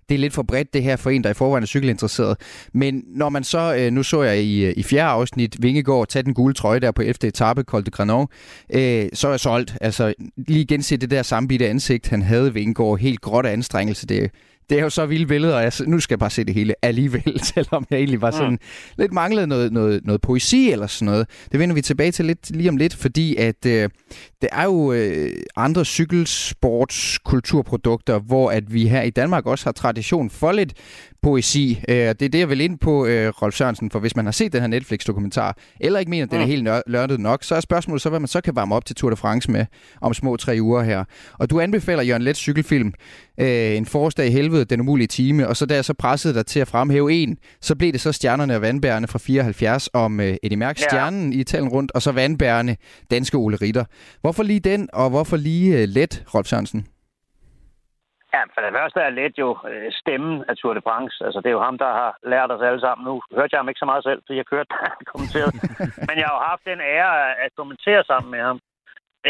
[0.09, 2.37] det er lidt for bredt det her for en, der i forvejen er cykelinteresseret.
[2.73, 6.23] Men når man så, øh, nu så jeg i, øh, i fjerde afsnit, Vingegaard tage
[6.23, 7.15] den gule trøje der på 11.
[7.29, 8.27] etape, Col de Granon,
[8.75, 9.77] øh, så er jeg solgt.
[9.81, 14.31] Altså, lige gense det der sammenbitte ansigt, han havde Vingegaard, helt gråt af anstrengelse, det,
[14.71, 16.75] det er jo så vilde billeder, og jeg, nu skal jeg bare se det hele
[16.83, 18.59] alligevel, selvom jeg egentlig var sådan mm.
[18.99, 21.29] lidt manglede noget, noget, noget poesi eller sådan noget.
[21.53, 23.89] Det vender vi tilbage til lidt lige om lidt, fordi at øh,
[24.41, 30.31] det er jo øh, andre cykelsportskulturprodukter, hvor at vi her i Danmark også har tradition
[30.31, 30.73] for lidt
[31.23, 31.81] poesi.
[31.89, 34.33] Øh, det er det, jeg vil ind på, øh, Rolf Sørensen, for hvis man har
[34.33, 36.51] set den her Netflix-dokumentar, eller ikke mener, at den er mm.
[36.51, 39.11] helt lørdet nok, så er spørgsmålet så, hvad man så kan varme op til Tour
[39.11, 39.67] de France med
[40.01, 41.05] om små tre uger her.
[41.39, 42.93] Og du anbefaler Jørgen Let cykelfilm,
[43.41, 46.61] øh, en forårsdag i helvede, den umulige time, og så der så pressede dig til
[46.61, 50.81] at fremhæve en, så blev det så Stjernerne og Vandbærene fra 74 om Eddie Mærks
[50.81, 50.89] ja.
[50.89, 52.77] Stjernen i Italien rundt, og så Vandbærene,
[53.11, 53.85] Danske Ole Ritter.
[54.21, 56.87] Hvorfor lige den, og hvorfor lige let, Rolf Sørensen?
[58.37, 61.17] Ja, for det første er let jo øh, stemmen af Tour de France.
[61.27, 63.05] Altså, det er jo ham, der har lært os alle sammen.
[63.05, 64.71] Nu hørte jeg ham ikke så meget selv, fordi jeg kørte
[65.13, 65.53] kommenteret.
[66.09, 68.59] Men jeg har jo haft den ære at kommentere sammen med ham.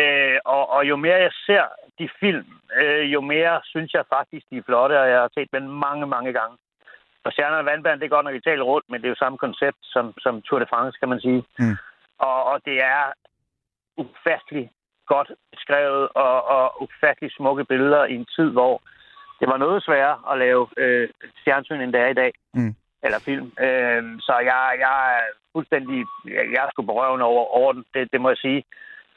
[0.01, 1.65] Øh, og, og jo mere jeg ser
[1.99, 2.47] de film,
[2.81, 6.07] øh, jo mere synes jeg faktisk, de er flotte, og jeg har set dem mange,
[6.07, 6.57] mange gange.
[7.25, 9.39] Og Stjerner og Vandband, det er godt nok Italien rundt, men det er jo samme
[9.39, 11.45] koncept som, som Tour de France, kan man sige.
[11.59, 11.77] Mm.
[12.19, 13.03] Og, og det er
[13.97, 14.71] ufattelig
[15.07, 18.83] godt skrevet og, og ufattelig smukke billeder i en tid, hvor
[19.41, 21.09] det var noget sværere at lave øh,
[21.45, 22.33] fjernsyn, end det er i dag.
[22.55, 22.75] Mm.
[23.05, 23.47] Eller film.
[23.67, 25.23] Øh, så jeg, jeg er
[25.53, 25.99] fuldstændig...
[26.25, 28.65] Jeg, jeg er sgu berøvende over, over den, det, det må jeg sige.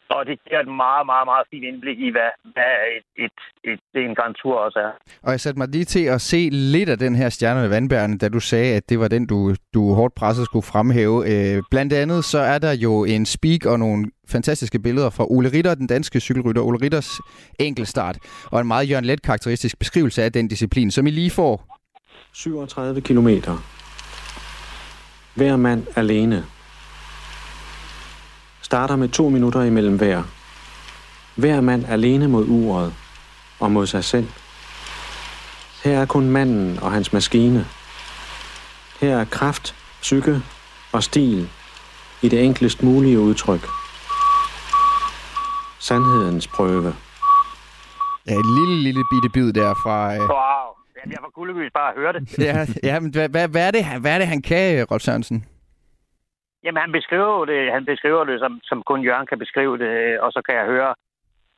[0.09, 3.37] Og det giver et meget, meget, meget fint indblik i, hvad, hvad et, et,
[3.71, 4.91] et, det en Grand Tour også er.
[5.23, 8.17] Og jeg satte mig lige til at se lidt af den her stjerne med vandbærene,
[8.17, 11.17] da du sagde, at det var den, du, du hårdt presset skulle fremhæve.
[11.31, 15.49] Øh, blandt andet så er der jo en speak og nogle fantastiske billeder fra Ole
[15.53, 16.61] Ritter, den danske cykelrytter.
[16.61, 17.09] Ole Ritters
[17.59, 18.17] enkelstart,
[18.51, 21.77] og en meget Jørgen Let karakteristisk beskrivelse af den disciplin, som I lige får.
[22.33, 23.29] 37 km.
[25.35, 26.43] Hver mand alene
[28.69, 30.23] starter med to minutter imellem hver.
[31.35, 32.93] Hver mand alene mod uret
[33.59, 34.27] og mod sig selv.
[35.83, 37.65] Her er kun manden og hans maskine.
[39.01, 40.41] Her er kraft, psyke
[40.91, 41.49] og stil
[42.21, 43.67] i det enklest mulige udtryk.
[45.79, 46.95] Sandhedens prøve.
[48.27, 50.13] Ja, en lille, lille bitte bid der fra...
[50.13, 50.19] Øh...
[50.19, 50.27] Wow.
[50.97, 52.37] Jamen, jeg var guldegys bare at høre det.
[52.47, 55.45] ja, ja, men hvad, hvad, hvad, er det, hvad er det, han kan, Rolf Sørensen?
[56.63, 60.31] Jamen, han beskriver det, han beskriver det som, som kun Jørgen kan beskrive det, og
[60.31, 60.95] så kan jeg høre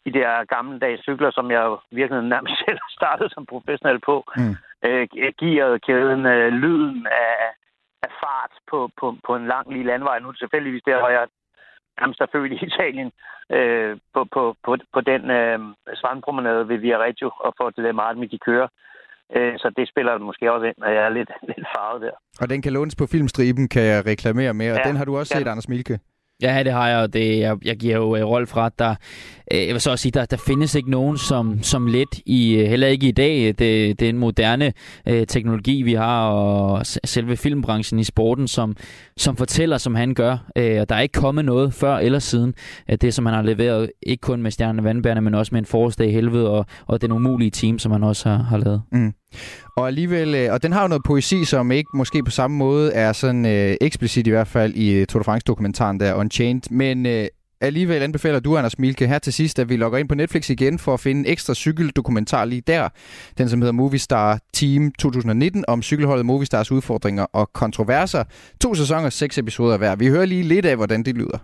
[0.05, 4.23] de der gammeldags cykler, som jeg virkelig nærmest selv har startet som professionel på.
[4.37, 4.55] Mm.
[4.85, 5.07] Øh,
[5.39, 7.33] gearet, kæden, øh, lyden af,
[8.03, 10.19] af fart på, på, på en lang lige landvej.
[10.19, 11.27] Nu det selvfølgelig der, hvor jeg
[11.99, 13.11] nærmest er født i Italien,
[13.49, 15.59] øh, på, på, på, på den øh,
[15.93, 18.67] strandpromenade ved Viareggio, og får det der meget med de kører.
[19.35, 22.15] Øh, så det spiller måske også ind, når jeg er lidt, lidt farvet der.
[22.41, 25.17] Og den kan lånes på filmstriben, kan jeg reklamere med, og ja, den har du
[25.17, 25.99] også set, Anders Milke.
[26.41, 28.79] Ja, det har jeg, og det, jeg, jeg giver jo uh, Rolf ret.
[28.79, 28.95] Der,
[29.53, 32.61] uh, jeg vil så også sige, der, der findes ikke nogen som, som let, i,
[32.61, 33.45] uh, heller ikke i dag.
[33.45, 33.59] Det,
[33.99, 34.73] det er en moderne
[35.09, 38.75] uh, teknologi, vi har, og selve filmbranchen i sporten, som,
[39.17, 40.31] som fortæller, som han gør.
[40.31, 42.53] Uh, og der er ikke kommet noget før eller siden.
[42.91, 45.65] Uh, det, som han har leveret, ikke kun med Stjerne Vandbærne, men også med en
[45.65, 48.81] forårsdag i helvede, og, og den umulige team, som han også har, har lavet.
[48.91, 49.13] Mm.
[49.77, 52.93] Og alligevel, øh, og den har jo noget poesi, som ikke måske på samme måde
[52.93, 57.05] er sådan øh, eksplicit i hvert fald i øh, Tour de France-dokumentaren der, Unchained, men
[57.05, 57.27] øh,
[57.61, 60.79] alligevel anbefaler du, Anders Milke, her til sidst, at vi logger ind på Netflix igen
[60.79, 62.89] for at finde en ekstra cykeldokumentar lige der.
[63.37, 68.23] Den, som hedder Movistar Team 2019 om cykelholdet Movistars udfordringer og kontroverser.
[68.61, 69.95] To sæsoner, seks episoder hver.
[69.95, 71.37] Vi hører lige lidt af, hvordan det lyder.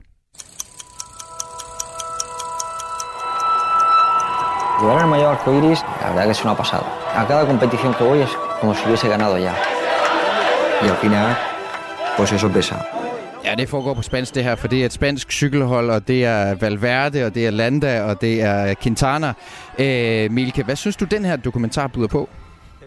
[4.79, 6.85] Llegar al mayor arco iris, la verdad que es una pasada.
[7.15, 8.29] A cada competición que voy es
[8.61, 9.55] como si hubiese ganado ya.
[10.83, 11.35] Y al final,
[12.15, 12.85] pues eso pesa.
[13.43, 16.25] Ja, det foregår på spansk det her, for det er et spansk cykelhold, og det
[16.25, 19.33] er Valverde, og det er Landa, og det er Quintana.
[19.79, 22.29] Øh, Milke, hvad synes du, den her dokumentar byder på?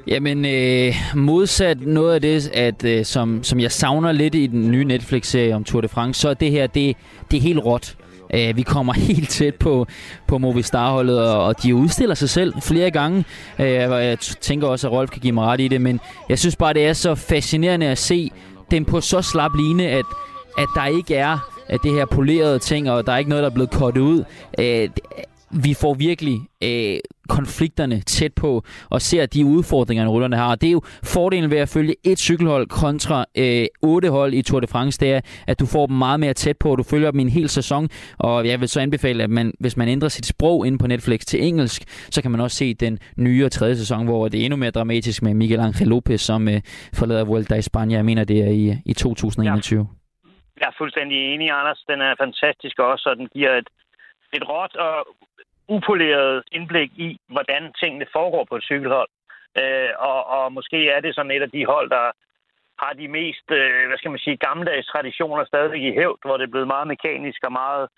[0.06, 4.70] Jamen, øh, modsat noget af det, at, øh, som, som jeg savner lidt i den
[4.70, 6.96] nye Netflix-serie om Tour de France, så er det her, det,
[7.30, 7.96] det er helt råt.
[8.34, 9.86] Øh, vi kommer helt tæt på,
[10.26, 13.24] på Movistar-holdet, og, og de udstiller sig selv flere gange.
[13.58, 16.56] Øh, jeg tænker også, at Rolf kan give mig ret i det, men jeg synes
[16.56, 18.30] bare, det er så fascinerende at se
[18.70, 20.04] dem på så slap line, at,
[20.58, 21.38] at der ikke er
[21.70, 24.24] at det her polerede ting, og der er ikke noget, der er blevet kortet ud.
[24.58, 24.88] Øh,
[25.50, 30.54] vi får virkelig øh, konflikterne tæt på og ser de udfordringer, rullerne har.
[30.54, 30.82] det er jo
[31.14, 35.12] fordelen ved at følge et cykelhold kontra øh, otte hold i Tour de France, det
[35.12, 37.28] er, at du får dem meget mere tæt på, og du følger dem i en
[37.28, 37.88] hel sæson.
[38.18, 41.20] Og jeg vil så anbefale, at man, hvis man ændrer sit sprog ind på Netflix
[41.20, 44.44] til engelsk, så kan man også se den nye og tredje sæson, hvor det er
[44.44, 46.60] endnu mere dramatisk med Miguel Angel Lopez, som øh,
[46.94, 47.96] forlader Vuelta i Spanien.
[47.96, 49.78] Jeg mener, det er i, i 2021.
[49.78, 49.84] Ja.
[50.60, 51.84] Jeg er fuldstændig enig, Anders.
[51.88, 53.68] Den er fantastisk også, og den giver et,
[54.32, 54.94] et råt og
[55.76, 59.08] upoleret indblik i, hvordan tingene foregår på et cykelhold.
[59.60, 62.06] Øh, og, og måske er det sådan et af de hold, der
[62.82, 66.44] har de mest, øh, hvad skal man sige, gammeldags traditioner stadig i hævd, hvor det
[66.44, 67.88] er blevet meget mekanisk og meget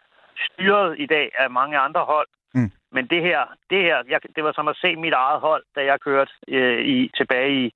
[0.46, 2.28] styret i dag af mange andre hold.
[2.54, 2.70] Mm.
[2.92, 5.84] Men det her, det her jeg, det var som at se mit eget hold, da
[5.84, 7.72] jeg kørte øh, i, tilbage i,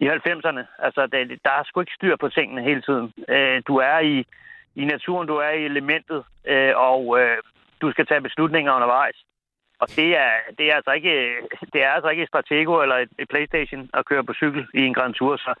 [0.00, 0.62] i 90'erne.
[0.78, 3.12] Altså, det, der er sgu ikke styr på tingene hele tiden.
[3.28, 4.24] Øh, du er i,
[4.74, 7.36] i naturen, du er i elementet, øh, og øh,
[7.82, 9.16] du skal tage beslutninger undervejs.
[9.78, 11.14] Og det er, det er altså ikke,
[11.72, 14.80] det er altså ikke et Stratego eller et, et Playstation at køre på cykel i
[14.80, 15.36] en Grand Tour.
[15.36, 15.54] Så,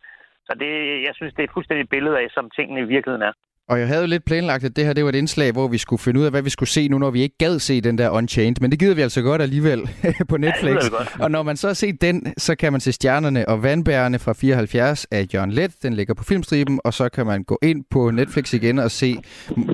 [0.46, 3.32] så det, jeg synes, det er et fuldstændig billede af, som tingene i virkeligheden er.
[3.68, 5.78] Og jeg havde jo lidt planlagt, at det her det var et indslag, hvor vi
[5.78, 7.98] skulle finde ud af, hvad vi skulle se nu, når vi ikke gad se den
[7.98, 8.56] der Unchained.
[8.60, 9.90] Men det gider vi altså godt alligevel
[10.28, 10.74] på Netflix.
[10.74, 11.16] Ja, godt.
[11.20, 14.32] Og når man så har set den, så kan man se Stjernerne og Vandbærerne fra
[14.32, 15.72] 74 af Jørgen Let.
[15.82, 19.16] Den ligger på filmstriben, og så kan man gå ind på Netflix igen og se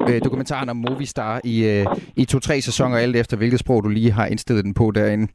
[0.08, 4.12] øh, dokumentaren om Movistar i, øh, i to-tre sæsoner, alt efter hvilket sprog du lige
[4.12, 5.26] har indstillet den på derinde.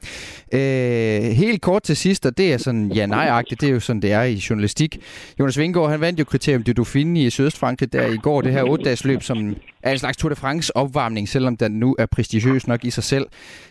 [0.54, 4.12] Øh, helt kort til sidst, og det er sådan ja-nej-agtigt, det er jo sådan, det
[4.12, 4.98] er i journalistik.
[5.40, 8.64] Jonas Vingård, han vandt jo kriterium du Dauphiné i Sydøstfrankrig der i går, det her
[8.64, 9.38] 8-dages løb, som
[9.84, 13.04] er en slags Tour de France opvarmning, selvom den nu er prestigiøs nok i sig
[13.04, 13.26] selv.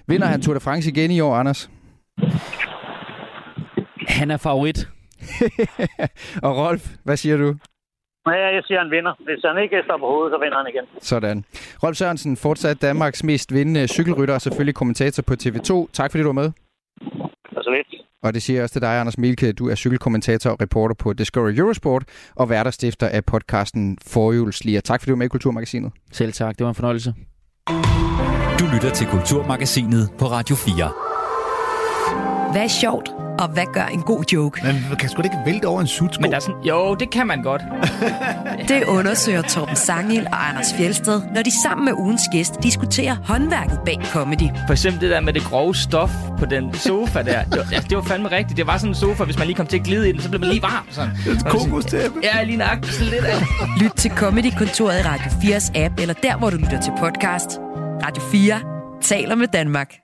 [0.07, 1.71] Vinder han Tour de France igen i år, Anders?
[4.09, 4.89] Han er favorit.
[6.47, 7.55] og Rolf, hvad siger du?
[8.27, 9.15] Ja, jeg siger, han vinder.
[9.19, 10.85] Hvis han ikke står på hovedet, så vinder han igen.
[11.01, 11.45] Sådan.
[11.83, 15.93] Rolf Sørensen, fortsat Danmarks mest vindende cykelrytter og selvfølgelig kommentator på TV2.
[15.93, 16.51] Tak fordi du var med.
[17.57, 18.04] Er så lidt.
[18.25, 19.53] Og det siger jeg også til dig, Anders Mielke.
[19.53, 24.81] Du er cykelkommentator og reporter på Discovery Eurosport og værterstifter af podcasten Forhjulsliger.
[24.81, 25.93] Tak fordi du var med i Kulturmagasinet.
[26.13, 26.59] Selv tak.
[26.59, 27.15] Det var en fornøjelse.
[28.59, 31.04] Du lytter til Kulturmagasinet på Radio 4.
[32.55, 33.09] Hvad er sjovt?
[33.38, 34.61] Og hvad gør en god joke?
[34.64, 36.21] Man kan sgu da ikke vælte over en sutsko.
[36.21, 37.62] Men der er sådan, jo, det kan man godt.
[38.69, 43.79] Det undersøger Torben Sangil og Anders Fjelsted, når de sammen med ugens gæst diskuterer håndværket
[43.87, 44.49] bag comedy.
[44.67, 47.45] For eksempel det der med det grove stof på den sofa der.
[47.45, 48.57] Det var, altså, det var fandme rigtigt.
[48.57, 50.29] Det var sådan en sofa, hvis man lige kom til at glide i den, så
[50.29, 50.87] blev man lige varm.
[50.90, 51.11] Sådan.
[51.11, 52.21] Et kokostæppe.
[52.23, 53.37] Ja, lige nøjagtigt sådan lidt af.
[53.81, 57.59] Lyt til Comedy-kontoret i Radio 4's app, eller der, hvor du lytter til podcast.
[58.05, 58.61] Radio 4
[59.03, 59.95] taler med Danmark.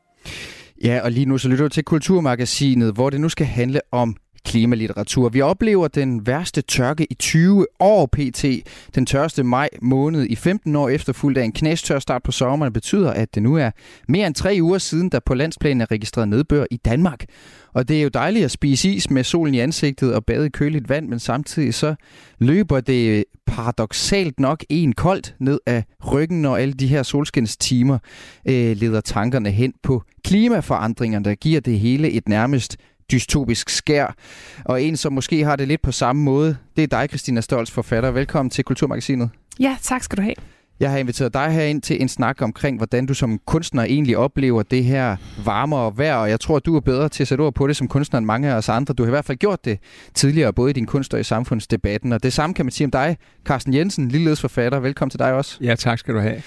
[0.84, 4.16] Ja, og lige nu så lytter du til Kulturmagasinet, hvor det nu skal handle om
[4.44, 5.28] klimalitteratur.
[5.28, 8.44] Vi oplever den værste tørke i 20 år pt.
[8.94, 13.10] Den tørste maj måned i 15 år efterfulgt af en knæstør start på sommeren betyder,
[13.10, 13.70] at det nu er
[14.08, 17.24] mere end tre uger siden, der på landsplan er registreret nedbør i Danmark.
[17.72, 20.48] Og det er jo dejligt at spise is med solen i ansigtet og bade i
[20.48, 21.94] køligt vand, men samtidig så
[22.38, 27.98] løber det paradoxalt nok en koldt ned af ryggen, når alle de her solskinstimer
[28.48, 32.76] øh, leder tankerne hen på klimaforandringerne, der giver det hele et nærmest
[33.12, 34.14] dystopisk skær.
[34.64, 37.70] Og en, som måske har det lidt på samme måde, det er dig, Christina Stolz,
[37.70, 38.10] forfatter.
[38.10, 39.30] Velkommen til Kulturmagasinet.
[39.60, 40.34] Ja, tak skal du have.
[40.80, 44.16] Jeg har inviteret dig her ind til en snak omkring, hvordan du som kunstner egentlig
[44.16, 47.42] oplever det her varmere vejr, og jeg tror, at du er bedre til at sætte
[47.42, 48.94] ord på det som kunstner end mange af os andre.
[48.94, 49.78] Du har i hvert fald gjort det
[50.14, 52.90] tidligere, både i din kunst og i samfundsdebatten, og det samme kan man sige om
[52.90, 54.80] dig, Carsten Jensen, ligeledes forfatter.
[54.80, 55.58] Velkommen til dig også.
[55.60, 56.42] Ja, tak skal du have.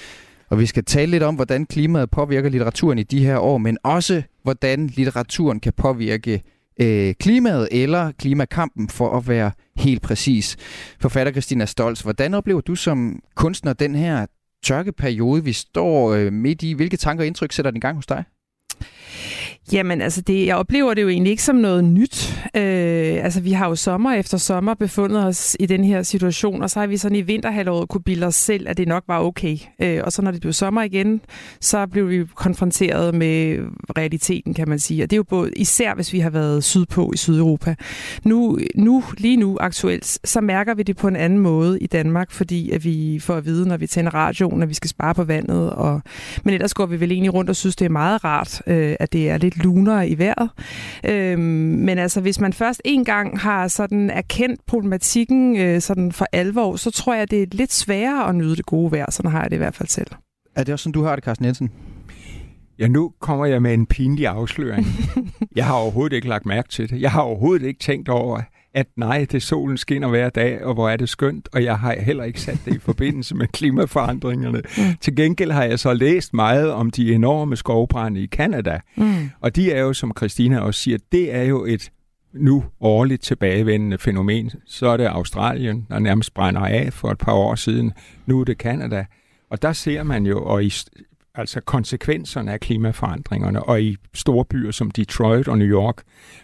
[0.50, 3.78] Og vi skal tale lidt om, hvordan klimaet påvirker litteraturen i de her år, men
[3.84, 6.42] også hvordan litteraturen kan påvirke
[6.82, 10.58] øh, klimaet eller klimakampen, for at være helt præcis.
[11.00, 14.26] Forfatter Christina Stolz, hvordan oplever du som kunstner den her
[14.64, 16.74] tørkeperiode, vi står øh, midt i?
[16.74, 18.24] Hvilke tanker og indtryk sætter den i gang hos dig?
[19.72, 22.40] Jamen, altså, det, jeg oplever det jo egentlig ikke som noget nyt.
[22.56, 26.70] Øh, altså, vi har jo sommer efter sommer befundet os i den her situation, og
[26.70, 29.58] så har vi sådan i vinterhalvåret kunne bilde os selv, at det nok var okay.
[29.82, 31.22] Øh, og så når det blev sommer igen,
[31.62, 33.60] så blev vi konfronteret med
[33.98, 35.04] realiteten, kan man sige.
[35.04, 37.76] Og det er jo både, især hvis vi har været sydpå i Sydeuropa.
[38.24, 42.32] Nu, nu, lige nu aktuelt, så mærker vi det på en anden måde i Danmark,
[42.32, 45.24] fordi at vi får at vide, når vi tænder radioen, at vi skal spare på
[45.24, 45.70] vandet.
[45.70, 46.02] Og,
[46.44, 49.14] men ellers går vi vel egentlig rundt og synes, det er meget rart, øh, at
[49.14, 50.50] det er lidt lidt lunere i vejret.
[51.10, 51.42] Øhm,
[51.86, 56.76] men altså, hvis man først en gang har sådan erkendt problematikken øh, sådan for alvor,
[56.76, 59.12] så tror jeg, det er lidt sværere at nyde det gode vejr.
[59.12, 60.08] Sådan har jeg det i hvert fald selv.
[60.56, 61.72] Er det også sådan, du har det, Carsten Jensen?
[62.80, 64.86] Ja, nu kommer jeg med en pinlig afsløring.
[65.56, 67.02] jeg har overhovedet ikke lagt mærke til det.
[67.02, 68.42] Jeg har overhovedet ikke tænkt over,
[68.74, 71.96] at nej, det solen skinner hver dag, og hvor er det skønt, og jeg har
[72.00, 74.62] heller ikke sat det i forbindelse med klimaforandringerne.
[74.78, 74.84] Mm.
[75.02, 79.30] Til gengæld har jeg så læst meget om de enorme skovbrænde i Kanada, mm.
[79.42, 81.92] og de er jo, som Christina også siger, det er jo et
[82.34, 84.52] nu årligt tilbagevendende fænomen.
[84.66, 87.92] Så er det Australien, der nærmest brænder af for et par år siden.
[88.26, 89.06] Nu er det Kanada.
[89.50, 90.74] Og der ser man jo, og i
[91.36, 96.02] altså konsekvenserne af klimaforandringerne, og i store byer som Detroit og New York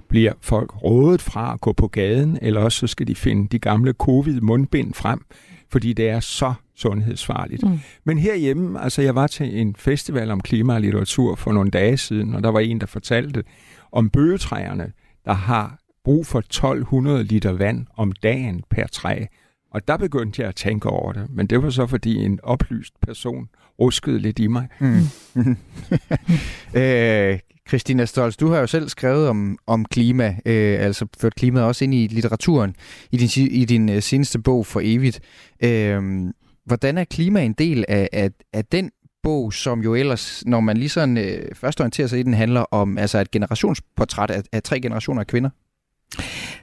[0.07, 3.59] bliver folk rådet fra at gå på gaden, eller også så skal de finde de
[3.59, 5.25] gamle covid-mundbind frem,
[5.69, 7.63] fordi det er så sundhedsfarligt.
[7.63, 7.79] Mm.
[8.03, 11.97] Men herhjemme, altså jeg var til en festival om klima og litteratur for nogle dage
[11.97, 13.43] siden, og der var en, der fortalte
[13.91, 14.91] om bøgetræerne,
[15.25, 19.25] der har brug for 1200 liter vand om dagen per træ.
[19.71, 22.93] Og der begyndte jeg at tænke over det, men det var så fordi en oplyst
[23.01, 24.67] person ruskede lidt i mig.
[24.79, 25.01] Mm.
[26.79, 31.65] øh, Christina Stolz, du har jo selv skrevet om, om klima, øh, altså ført klimaet
[31.65, 32.75] også ind i litteraturen
[33.11, 35.19] i din, i din øh, seneste bog for evigt.
[35.63, 36.23] Øh,
[36.65, 38.91] hvordan er klima en del af, af, af den
[39.23, 42.61] bog, som jo ellers, når man lige sådan øh, først orienterer sig i den, handler
[42.61, 45.49] om altså et generationsportræt af, af tre generationer af kvinder?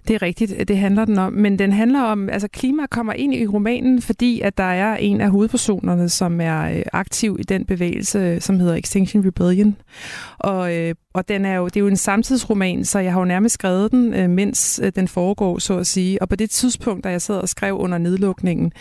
[0.09, 1.33] Det er rigtigt, det handler den om.
[1.33, 5.21] Men den handler om, altså klima kommer ind i romanen, fordi at der er en
[5.21, 9.77] af hovedpersonerne, som er øh, aktiv i den bevægelse, som hedder Extinction Rebellion.
[10.38, 13.25] Og, øh, og den er jo, det er jo en samtidsroman, så jeg har jo
[13.25, 16.23] nærmest skrevet den, øh, mens den foregår, så at sige.
[16.23, 18.73] Og på det tidspunkt, da jeg sad og skrev under nedlukningen,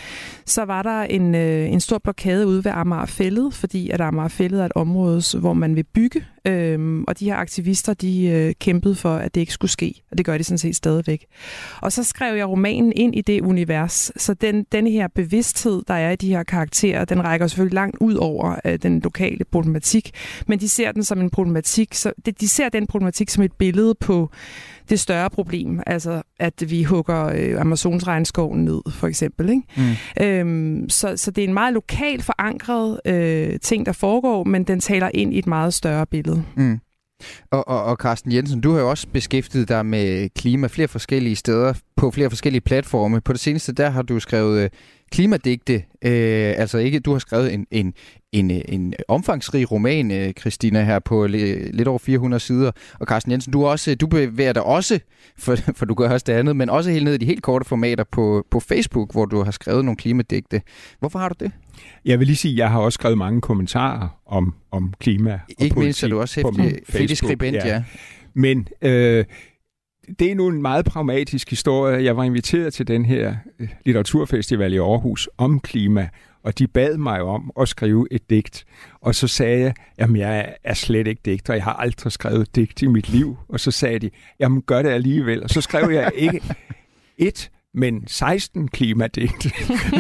[0.45, 4.71] så var der en, en stor blokade ude ved Amagerfællet, fordi at Amagerfællet er et
[4.75, 9.35] område, hvor man vil bygge Øhm, og de her aktivister, de øh, kæmpede for, at
[9.35, 11.14] det ikke skulle ske, og det gør de sådan set stadigvæk.
[11.81, 15.93] Og så skrev jeg romanen ind i det univers, så den, den her bevidsthed, der
[15.93, 20.11] er i de her karakterer, den rækker selvfølgelig langt ud over øh, den lokale problematik,
[20.47, 23.53] men de ser den som en problematik, så de, de ser den problematik som et
[23.53, 24.29] billede på
[24.89, 29.49] det større problem, altså at vi hugger øh, Amazons regnskoven ned, for eksempel.
[29.49, 29.61] Ikke?
[30.17, 30.23] Mm.
[30.25, 34.79] Øhm, så, så det er en meget lokalt forankret øh, ting, der foregår, men den
[34.79, 36.43] taler ind i et meget større billede.
[36.55, 36.79] Mm.
[37.51, 41.35] Og, og, og Carsten Jensen, du har jo også beskæftiget dig med klima flere forskellige
[41.35, 43.21] steder, på flere forskellige platforme.
[43.21, 44.69] På det seneste, der har du skrevet øh,
[45.15, 45.73] klimadigte.
[46.01, 47.93] Øh, altså ikke, du har skrevet en, en,
[48.31, 52.71] en, en omfangsrig roman, øh, Christina, her på lidt over 400 sider.
[52.99, 54.99] Og Carsten Jensen, du, også, du bevæger dig også,
[55.37, 57.65] for, for du gør også det andet, men også helt ned i de helt korte
[57.65, 60.61] formater på, på Facebook, hvor du har skrevet nogle klimadigte.
[60.99, 61.51] Hvorfor har du det?
[62.05, 65.39] Jeg vil lige sige, at jeg har også skrevet mange kommentarer om, om klima og
[65.59, 67.67] Ikke mindst er du også hæftig skribent, ja.
[67.67, 67.83] ja.
[68.33, 69.25] Men øh,
[70.19, 72.03] det er nu en meget pragmatisk historie.
[72.03, 76.09] Jeg var inviteret til den her øh, litteraturfestival i Aarhus om klima,
[76.43, 78.65] og de bad mig om at skrive et digt.
[79.01, 82.81] Og så sagde jeg, jamen jeg er slet ikke digter, jeg har aldrig skrevet digt
[82.81, 83.37] i mit liv.
[83.49, 85.43] Og så sagde de, jamen gør det alligevel.
[85.43, 86.41] Og så skrev jeg ikke
[87.17, 89.51] et, men 16 klimadigte.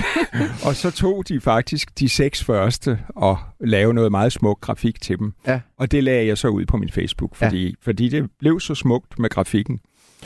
[0.67, 5.19] og så tog de faktisk de seks første og lavede noget meget smuk grafik til
[5.19, 5.33] dem.
[5.47, 5.59] Ja.
[5.77, 7.73] Og det lagde jeg så ud på min Facebook, fordi, ja.
[7.81, 9.79] fordi det blev så smukt med grafikken.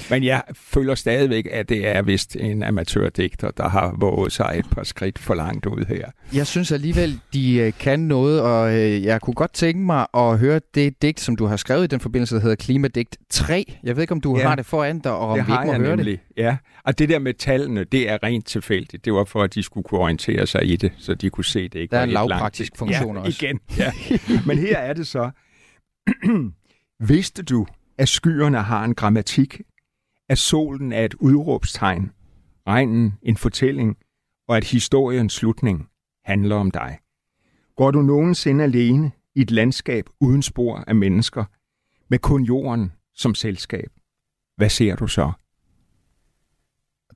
[0.09, 4.65] Men jeg føler stadigvæk, at det er vist en amatørdigter, der har våget sig et
[4.71, 6.09] par skridt for langt ud her.
[6.33, 10.39] Jeg synes alligevel, de øh, kan noget, og øh, jeg kunne godt tænke mig at
[10.39, 13.73] høre det digt, som du har skrevet i den forbindelse, der hedder Klimadigt 3.
[13.83, 15.65] Jeg ved ikke, om du ja, har det foran dig, og om det vi ikke
[15.65, 16.19] må høre nemlig.
[16.27, 16.43] det.
[16.43, 19.05] Ja, og det der med tallene, det er rent tilfældigt.
[19.05, 21.63] Det var for, at de skulle kunne orientere sig i det, så de kunne se
[21.69, 23.45] det ikke Der er en lavpraktisk funktion ja, også.
[23.45, 23.59] igen.
[23.77, 23.91] Ja.
[24.45, 25.29] Men her er det så.
[27.07, 27.65] Vidste du,
[27.97, 29.61] at skyerne har en grammatik,
[30.29, 32.11] at solen er et udråbstegn,
[32.67, 33.97] regnen en fortælling,
[34.47, 35.87] og at historiens slutning
[36.25, 36.97] handler om dig.
[37.75, 41.45] Går du nogensinde alene i et landskab uden spor af mennesker,
[42.09, 43.89] med kun jorden som selskab?
[44.57, 45.31] Hvad ser du så?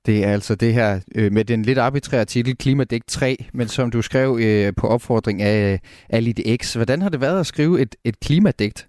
[0.05, 3.91] Det er altså det her øh, med den lidt arbitrære titel Klimadæk 3, men som
[3.91, 6.73] du skrev øh, på opfordring af, øh, af Lite X.
[6.73, 8.87] Hvordan har det været at skrive et, et klimadigt?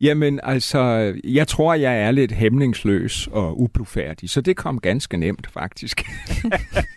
[0.00, 5.50] Jamen, altså, jeg tror, jeg er lidt hæmningsløs og ublufærdig, så det kom ganske nemt,
[5.50, 6.02] faktisk.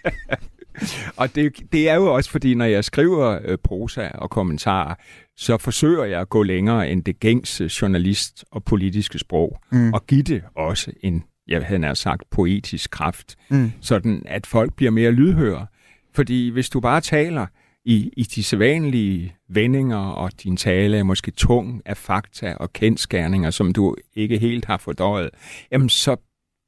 [1.20, 4.96] og det, det er jo også fordi, når jeg skriver øh, prosa og kommentarer,
[5.38, 9.94] så forsøger jeg at gå længere end det gængse journalist og politiske sprog, mm.
[9.94, 13.72] og give det også en, jeg havde nær sagt, poetisk kraft, mm.
[13.82, 15.68] sådan at folk bliver mere lydhøre.
[16.14, 17.46] Fordi hvis du bare taler,
[17.86, 23.52] i, i de sædvanlige vendinger, og din tale er måske tung af fakta og kendskærninger,
[23.52, 25.30] som du ikke helt har fordøjet,
[25.72, 26.16] jamen så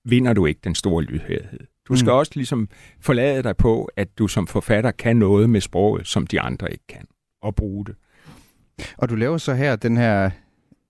[0.06, 1.60] vinder du ikke den store lydhørighed.
[1.88, 2.18] Du skal mm.
[2.18, 2.70] også ligesom
[3.02, 6.88] forlade dig på, at du som forfatter kan noget med sproget, som de andre ikke
[6.90, 7.06] kan,
[7.42, 7.96] og bruge det.
[8.98, 10.32] Og du laver så her den her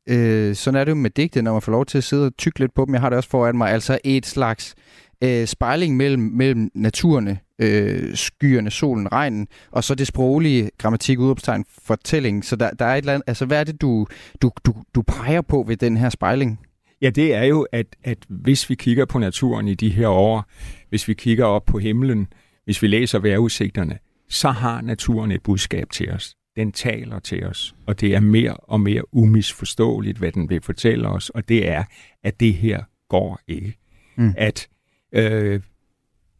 [0.09, 2.37] øh, sådan er det jo med digte, når man får lov til at sidde og
[2.37, 2.93] tykke lidt på dem.
[2.93, 3.71] Jeg har det også foran mig.
[3.71, 4.75] Altså et slags
[5.23, 11.65] øh, spejling mellem, mellem naturerne, øh, skyerne, solen, regnen, og så det sproglige grammatik, udopstegn,
[11.85, 12.45] fortælling.
[12.45, 14.07] Så der, der er et eller andet, altså hvad er det, du,
[14.41, 16.59] du, du, du peger på ved den her spejling?
[17.01, 20.45] Ja, det er jo, at, at hvis vi kigger på naturen i de her år,
[20.89, 22.27] hvis vi kigger op på himlen,
[22.65, 26.35] hvis vi læser vejrudsigterne, så har naturen et budskab til os.
[26.55, 31.07] Den taler til os, og det er mere og mere umisforståeligt, hvad den vil fortælle
[31.07, 31.83] os, og det er,
[32.23, 33.77] at det her går ikke.
[34.17, 34.33] Mm.
[34.37, 34.67] At
[35.13, 35.61] øh,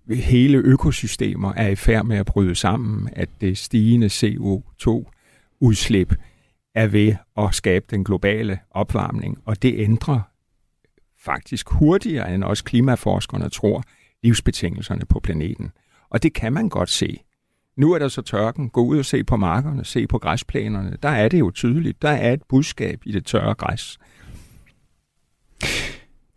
[0.09, 6.15] hele økosystemer er i færd med at bryde sammen, at det stigende CO2-udslip
[6.75, 10.19] er ved at skabe den globale opvarmning, og det ændrer
[11.19, 13.83] faktisk hurtigere end også klimaforskerne tror
[14.23, 15.71] livsbetingelserne på planeten.
[16.09, 17.23] Og det kan man godt se.
[17.75, 18.69] Nu er der så tørken.
[18.69, 20.97] Gå ud og se på markerne, se på græsplænerne.
[21.03, 22.01] Der er det jo tydeligt.
[22.01, 23.99] Der er et budskab i det tørre græs.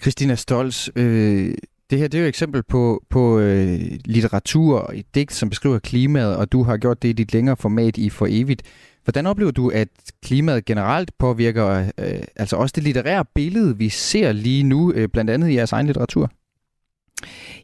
[0.03, 1.55] Christina Stolz, øh,
[1.91, 5.51] det her det er jo et eksempel på, på øh, litteratur og et digt, som
[5.51, 8.63] beskriver klimaet, og du har gjort det i dit længere format i For Evigt.
[9.05, 9.89] Hvordan oplever du, at
[10.23, 15.31] klimaet generelt påvirker øh, altså også det litterære billede, vi ser lige nu, øh, blandt
[15.31, 16.31] andet i jeres egen litteratur?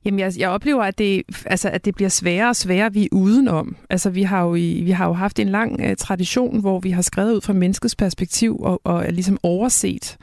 [0.05, 3.09] Jamen, jeg, jeg oplever, at det, altså, at det bliver sværere og sværere, vi er
[3.13, 3.77] udenom.
[3.91, 6.91] Altså, vi har jo, i, vi har jo haft en lang uh, tradition, hvor vi
[6.91, 10.17] har skrevet ud fra menneskets perspektiv og, og er ligesom overset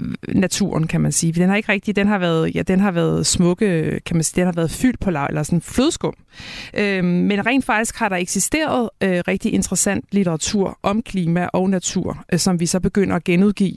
[0.00, 1.32] øh, naturen, kan man sige.
[1.32, 4.40] Den har ikke rigtig, den har været, ja, den har været smukke, kan man sige,
[4.40, 6.14] den har været fyldt på lav, eller sådan flødskum.
[6.74, 12.24] Øhm, men rent faktisk har der eksisteret øh, rigtig interessant litteratur om klima og natur,
[12.32, 13.76] øh, som vi så begynder at genudgive.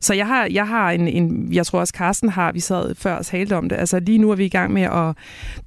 [0.00, 3.14] Så jeg har, jeg har en, en, jeg tror også Carsten har, vi sad før
[3.14, 5.16] og talte om det, altså lige nu er vi i gang med at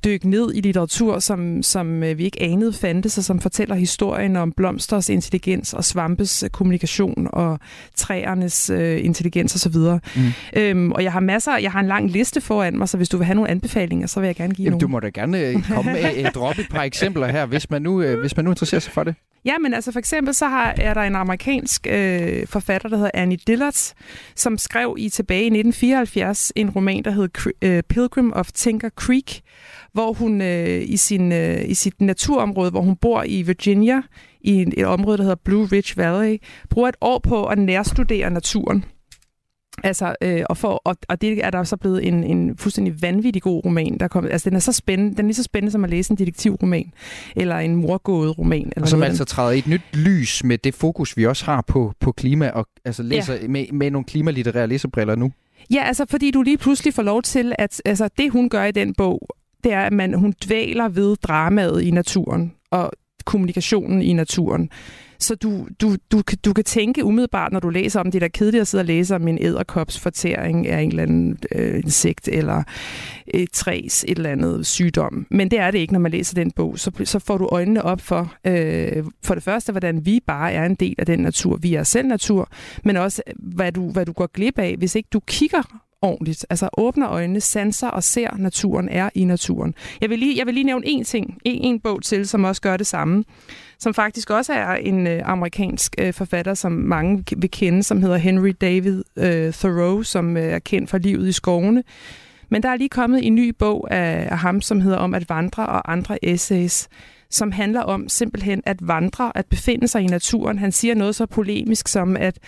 [0.06, 4.36] dykke ned i litteratur, som, som øh, vi ikke anede fandtes, og som fortæller historien
[4.36, 7.60] om blomsters intelligens og svampes øh, kommunikation og
[7.96, 9.76] træernes øh, intelligens osv.
[9.76, 10.22] Mm.
[10.56, 13.18] Øhm, og jeg har masser, jeg har en lang liste foran mig, så hvis du
[13.18, 14.82] vil have nogle anbefalinger, så vil jeg gerne give Jamen, nogle.
[14.82, 17.82] Du må da gerne øh, komme med et drop et par eksempler her, hvis man
[17.82, 19.16] nu, hvis man nu interesserer sig for det.
[19.46, 23.12] Ja, men altså for eksempel så har, er der en amerikansk øh, forfatter, der hedder
[23.14, 23.91] Annie Dillard,
[24.36, 29.42] som skrev i tilbage i 1974 en roman, der hed øh, Pilgrim of Tinker Creek,
[29.94, 34.02] hvor hun øh, i, sin, øh, i sit naturområde, hvor hun bor i Virginia,
[34.42, 36.38] i et område, der hedder Blue Ridge Valley,
[36.70, 38.86] bruger et år på at nærstudere naturen.
[39.84, 43.42] Altså, øh, og, for, og, og det er der så blevet en, en fuldstændig vanvittig
[43.42, 45.84] god roman, der kom, altså den er så spændende, den er lige så spændende som
[45.84, 46.92] at læse en detektivroman,
[47.36, 48.72] eller en morgået roman.
[48.76, 51.46] Eller og som noget altså træder i et nyt lys med det fokus, vi også
[51.46, 53.48] har på, på klima, og altså læser ja.
[53.48, 55.32] med, med nogle klimalitterære læserbriller nu.
[55.74, 58.72] Ja, altså fordi du lige pludselig får lov til, at altså, det hun gør i
[58.72, 59.28] den bog,
[59.64, 62.92] det er, at man, hun dvæler ved dramaet i naturen, og
[63.26, 64.70] kommunikationen i naturen.
[65.22, 68.62] Så du, du, du, du kan tænke umiddelbart, når du læser om det, der kedeligt
[68.62, 72.64] at sidde og læse om en æderkops fortæring af en eller anden øh, insekt eller
[73.28, 75.28] et træs, et eller andet sygdom.
[75.30, 76.80] Men det er det ikke, når man læser den bog.
[76.80, 80.66] Så, så får du øjnene op for, øh, for det første, hvordan vi bare er
[80.66, 81.58] en del af den natur.
[81.58, 82.50] Vi er selv natur,
[82.84, 86.46] men også, hvad du, hvad du går glip af, hvis ikke du kigger ordentligt.
[86.50, 89.76] Altså åbner øjnene, sanser og ser naturen er i naturen.
[90.02, 92.62] Jeg vil lige, jeg vil lige nævne en ting, en, en bog til, som også
[92.62, 93.24] gør det samme,
[93.80, 98.18] som faktisk også er en øh, amerikansk øh, forfatter, som mange vil kende, som hedder
[98.18, 101.84] Henry David øh, Thoreau, som øh, er kendt for livet i skovene.
[102.50, 105.30] Men der er lige kommet en ny bog af, af ham, som hedder Om at
[105.30, 106.90] vandre og andre essays,
[107.32, 110.60] som handler om simpelthen at vandre, at befinde sig i naturen.
[110.60, 112.40] Han siger noget så polemisk som, at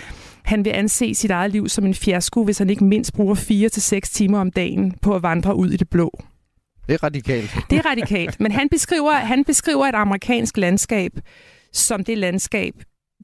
[0.43, 3.69] han vil anse sit eget liv som en fiasko, hvis han ikke mindst bruger 4
[3.69, 6.23] til seks timer om dagen på at vandre ud i det blå.
[6.87, 7.57] Det er radikalt.
[7.69, 11.11] Det er radikalt, men han beskriver, han beskriver et amerikansk landskab
[11.73, 12.73] som det landskab,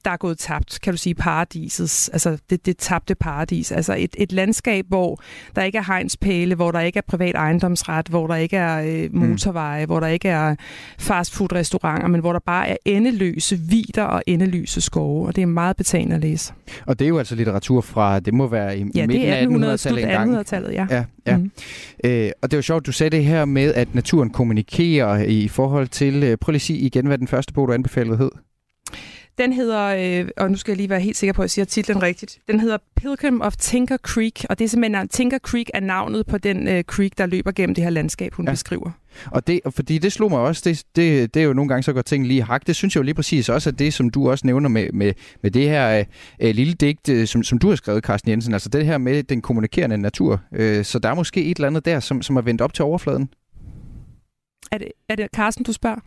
[0.04, 3.72] der er gået tabt, kan du sige, paradisets, altså det, det tabte paradis.
[3.72, 5.20] Altså et, et landskab, hvor
[5.56, 9.10] der ikke er hegnspæle, hvor der ikke er privat ejendomsret, hvor der ikke er øh,
[9.12, 9.18] mm.
[9.18, 9.88] motorveje, mm.
[9.88, 10.54] hvor der ikke er
[10.98, 15.76] fastfood-restauranter, men hvor der bare er endeløse vider og endeløse skove, og det er meget
[15.76, 16.52] betagende at læse.
[16.86, 20.02] Og det er jo altså litteratur fra, det må være i ja, midten af 1800-tallet
[20.02, 20.36] engang.
[20.36, 20.86] 1800-tallet, ja.
[20.90, 21.36] ja, ja.
[21.36, 21.50] Mm.
[22.04, 25.48] Øh, og det er jo sjovt, du sagde det her med, at naturen kommunikerer i
[25.48, 28.30] forhold til, øh, prøv lige at sige igen, hvad den første bog, du anbefalede hed.
[29.40, 31.64] Den hedder, øh, og nu skal jeg lige være helt sikker på, at jeg siger
[31.64, 32.38] titlen rigtigt.
[32.48, 36.38] Den hedder Pilgrim of Tinker Creek, og det er simpelthen, Tinker Creek er navnet på
[36.38, 38.50] den øh, creek, der løber gennem det her landskab, hun ja.
[38.50, 38.90] beskriver.
[39.26, 41.92] Og det, fordi det slog mig også, det, det, det er jo nogle gange så
[41.92, 42.66] godt ting lige hak.
[42.66, 45.12] Det synes jeg jo lige præcis også, at det, som du også nævner med, med,
[45.42, 46.04] med det her
[46.40, 49.22] øh, lille digt, øh, som, som du har skrevet, Carsten Jensen, altså det her med
[49.22, 50.40] den kommunikerende natur.
[50.54, 52.84] Øh, så der er måske et eller andet der, som, som er vendt op til
[52.84, 53.28] overfladen.
[54.72, 56.00] Er det, er det Carsten, du spørger?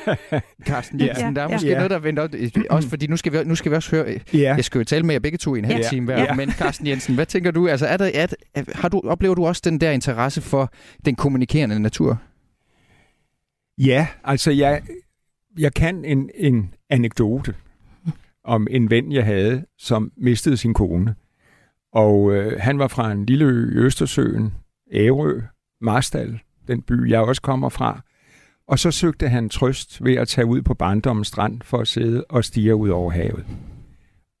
[0.68, 1.74] Carsten Jensen, ja, der er måske ja.
[1.74, 2.30] noget, der er op.
[2.70, 4.20] Også fordi nu skal vi, nu skal vi også høre...
[4.32, 4.54] Ja.
[4.54, 5.88] Jeg skal jo tale med jer begge to i en halv ja.
[5.88, 6.22] time hver.
[6.22, 6.34] Ja.
[6.34, 7.68] Men Carsten Jensen, hvad tænker du?
[7.68, 8.26] Altså, er der, er,
[8.74, 10.72] har du, oplever du også den der interesse for
[11.04, 12.22] den kommunikerende natur?
[13.78, 14.82] Ja, altså jeg,
[15.58, 17.54] jeg kan en, en anekdote
[18.44, 21.14] om en ven, jeg havde, som mistede sin kone.
[21.92, 24.54] Og øh, han var fra en lille ø i Østersøen,
[24.92, 25.40] Ærø,
[25.80, 26.40] Marstal,
[26.70, 28.00] den by, jeg også kommer fra.
[28.66, 32.24] Og så søgte han trøst ved at tage ud på barndommens strand for at sidde
[32.28, 33.46] og stige ud over havet.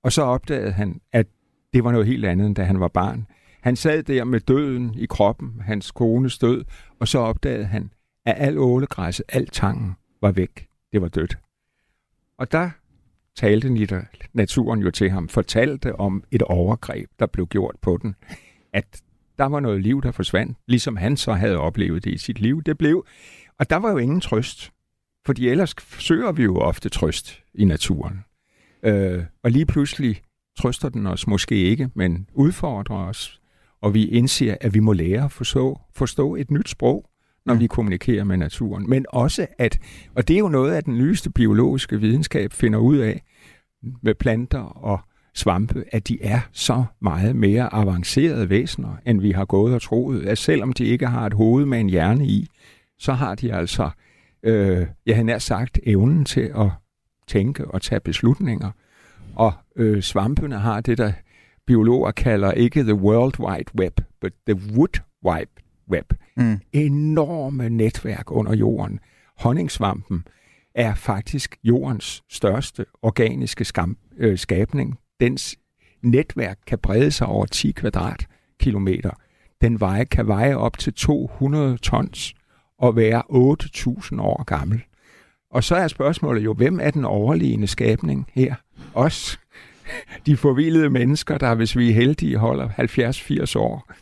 [0.04, 1.26] Og så opdagede han, at
[1.72, 3.26] det var noget helt andet, end da han var barn.
[3.60, 6.64] Han sad der med døden i kroppen, hans kone stød,
[7.00, 7.90] og så opdagede han,
[8.26, 10.66] at al ålegræsset, al tangen var væk.
[10.92, 11.38] Det var dødt.
[12.38, 12.70] Og der
[13.36, 18.14] talte naturen jo til ham, fortalte om et overgreb, der blev gjort på den.
[18.72, 19.02] At
[19.40, 22.62] der var noget liv, der forsvandt, ligesom han så havde oplevet det i sit liv.
[22.62, 23.06] Det blev,
[23.58, 24.72] og der var jo ingen trøst,
[25.26, 28.24] fordi ellers søger vi jo ofte trøst i naturen.
[28.82, 30.22] Øh, og lige pludselig
[30.58, 33.40] trøster den os måske ikke, men udfordrer os,
[33.82, 37.10] og vi indser, at vi må lære at forstå, forstå et nyt sprog,
[37.46, 38.90] når vi kommunikerer med naturen.
[38.90, 39.78] Men også at,
[40.14, 43.22] og det er jo noget af den nyeste biologiske videnskab finder ud af,
[44.02, 45.00] med planter og
[45.34, 50.26] svampe, at de er så meget mere avancerede væsener, end vi har gået og troet.
[50.26, 52.46] At selvom de ikke har et hoved med en hjerne i,
[52.98, 53.90] så har de altså,
[54.42, 56.70] øh, jeg har nær sagt, evnen til at
[57.28, 58.70] tænke og tage beslutninger.
[59.36, 61.12] Og øh, svampene har det, der
[61.66, 65.50] biologer kalder ikke the world wide web, but the wood wide
[65.90, 66.12] web.
[66.36, 66.60] Mm.
[66.72, 69.00] Enorme netværk under jorden.
[69.38, 70.24] Honningsvampen
[70.74, 75.58] er faktisk jordens største organiske skam, øh, skabning dens
[76.02, 79.10] netværk kan brede sig over 10 kvadratkilometer.
[79.60, 82.34] Den veje kan veje op til 200 tons
[82.78, 84.82] og være 8.000 år gammel.
[85.50, 88.54] Og så er spørgsmålet jo, hvem er den overlegne skabning her?
[88.94, 89.40] Os,
[90.26, 93.92] de forvilede mennesker, der hvis vi er heldige holder 70-80 år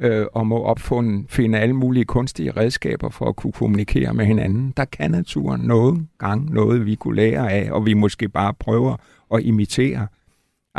[0.00, 4.72] øh, og må opfunde, finde alle mulige kunstige redskaber for at kunne kommunikere med hinanden.
[4.76, 8.96] Der kan naturen nogle gang noget, vi kunne lære af, og vi måske bare prøver
[9.34, 10.06] at imitere.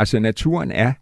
[0.00, 0.92] Altså naturen er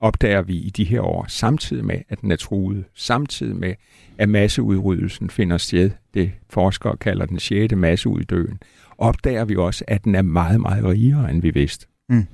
[0.00, 3.74] opdager vi i de her år, samtidig med, at den er truet, samtidig med,
[4.18, 7.74] at masseudryddelsen finder sted, det forskere kalder den 6.
[7.74, 8.58] masseuddøen,
[8.98, 11.86] opdager vi også, at den er meget, meget rigere, end vi vidste.
[12.08, 12.26] Mm.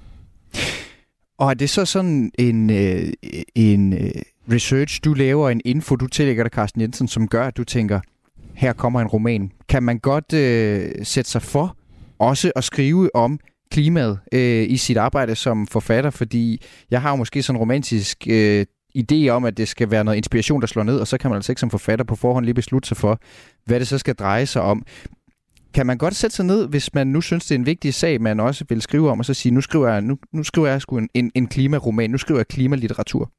[1.38, 3.12] Og er det så sådan en, øh,
[3.54, 4.10] en øh,
[4.52, 8.00] research, du laver, en info, du tillægger dig, Carsten Jensen, som gør, at du tænker,
[8.54, 9.52] her kommer en roman.
[9.68, 11.76] Kan man godt øh, sætte sig for
[12.18, 13.40] også at skrive om
[13.72, 18.26] klimaet øh, i sit arbejde som forfatter, fordi jeg har jo måske sådan en romantisk
[18.30, 18.66] øh,
[18.98, 21.36] idé om, at det skal være noget inspiration, der slår ned, og så kan man
[21.36, 23.20] altså ikke som forfatter på forhånd lige beslutte sig for,
[23.64, 24.86] hvad det så skal dreje sig om.
[25.74, 28.20] Kan man godt sætte sig ned, hvis man nu synes, det er en vigtig sag,
[28.20, 30.80] man også vil skrive om, og så sige, nu skriver jeg, nu, nu skriver jeg
[30.80, 33.32] sgu en, en, en klimaroman, nu skriver jeg klimalitteratur?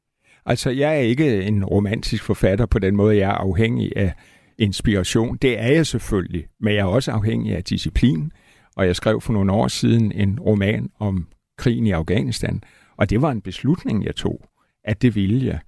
[0.46, 4.12] Altså, jeg er ikke en romantisk forfatter på den måde, jeg er afhængig af
[4.58, 5.36] inspiration.
[5.42, 8.32] Det er jeg selvfølgelig, men jeg er også afhængig af disciplin,
[8.76, 12.62] og jeg skrev for nogle år siden en roman om krigen i Afghanistan,
[12.96, 14.48] og det var en beslutning, jeg tog,
[14.84, 15.60] at det ville jeg.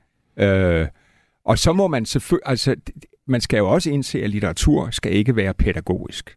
[0.45, 0.89] Øh,
[1.45, 2.77] og så må man selvfølgelig, altså,
[3.27, 6.37] man skal jo også indse, at litteratur skal ikke være pædagogisk.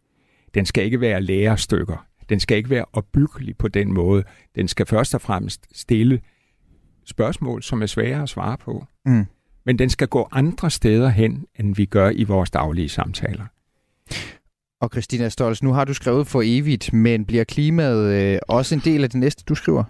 [0.54, 2.06] Den skal ikke være lærestykker.
[2.28, 4.24] Den skal ikke være opbyggelig på den måde.
[4.54, 6.20] Den skal først og fremmest stille
[7.06, 8.86] spørgsmål, som er svære at svare på.
[9.06, 9.26] Mm.
[9.66, 13.44] Men den skal gå andre steder hen, end vi gør i vores daglige samtaler.
[14.80, 18.80] Og Christina Stolz, nu har du skrevet for evigt, men bliver klimaet øh, også en
[18.84, 19.84] del af det næste, du skriver?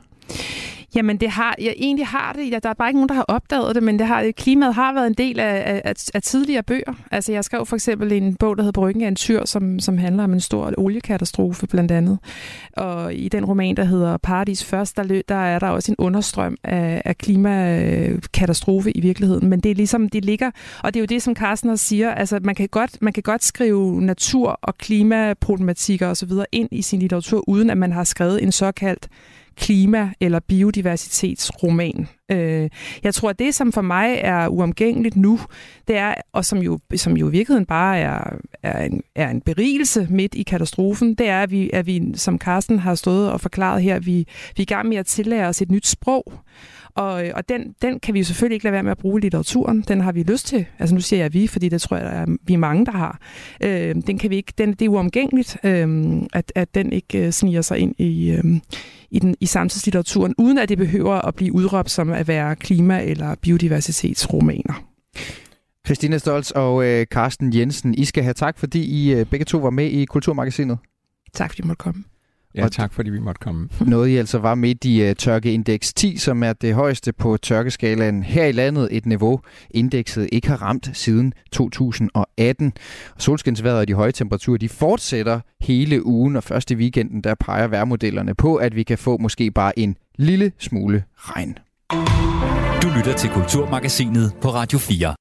[0.94, 2.50] Jamen, det har, jeg egentlig har det.
[2.50, 4.92] Ja, der er bare ikke nogen, der har opdaget det, men det har, klimaet har
[4.92, 6.94] været en del af, af, af tidligere bøger.
[7.10, 9.98] Altså, jeg skrev for eksempel en bog, der hedder Bryggen af en tyr, som, som
[9.98, 12.18] handler om en stor oliekatastrofe, blandt andet.
[12.76, 16.56] Og i den roman, der hedder Paradis Først, der, der er der også en understrøm
[16.64, 19.48] af, af klimakatastrofe i virkeligheden.
[19.48, 20.50] Men det er ligesom, det ligger,
[20.82, 23.22] og det er jo det, som Carsten også siger, altså, man kan godt, man kan
[23.22, 26.30] godt skrive natur- og klimaproblematikker osv.
[26.52, 29.08] ind i sin litteratur, uden at man har skrevet en såkaldt
[29.60, 32.06] klima- eller biodiversitetsroman.
[32.30, 32.68] Øh,
[33.02, 35.40] jeg tror, at det, som for mig er uomgængeligt nu,
[35.88, 39.40] det er, og som jo, som jo i virkeligheden bare er, er, en, er en
[39.40, 43.40] berigelse midt i katastrofen, det er, at vi, at vi som Carsten har stået og
[43.40, 44.12] forklaret her, vi,
[44.56, 46.32] vi er i gang med at tillære os et nyt sprog.
[46.94, 49.20] Og, øh, og den, den kan vi jo selvfølgelig ikke lade være med at bruge
[49.20, 49.84] i litteraturen.
[49.88, 50.66] Den har vi lyst til.
[50.78, 53.18] Altså nu siger jeg vi, fordi det tror jeg, at vi er mange, der har.
[53.60, 57.32] Øh, den kan vi ikke, den, det er uomgængeligt, øh, at, at den ikke øh,
[57.32, 58.44] sniger sig ind i, øh,
[59.10, 63.02] i, den, i samtidslitteraturen, uden at det behøver at blive udråbt som at være klima-
[63.02, 64.84] eller biodiversitetsromaner.
[65.86, 69.58] Christina Stolz og øh, Carsten Jensen, I skal have tak, fordi I øh, begge to
[69.58, 70.78] var med i Kulturmagasinet.
[71.32, 72.04] Tak, fordi I måtte komme.
[72.54, 73.68] Ja, og tak fordi vi måtte komme.
[73.86, 78.22] Noget I altså var midt i uh, tørkeindeks 10, som er det højeste på tørkeskalaen
[78.22, 78.88] her i landet.
[78.90, 79.40] Et niveau,
[79.70, 82.72] indekset ikke har ramt siden 2018.
[83.14, 87.66] Og solskinsværet og de høje temperaturer, de fortsætter hele ugen, og første weekenden, der peger
[87.66, 91.58] værmodellerne på, at vi kan få måske bare en lille smule regn.
[92.82, 95.14] Du lytter til Kulturmagasinet på Radio 4.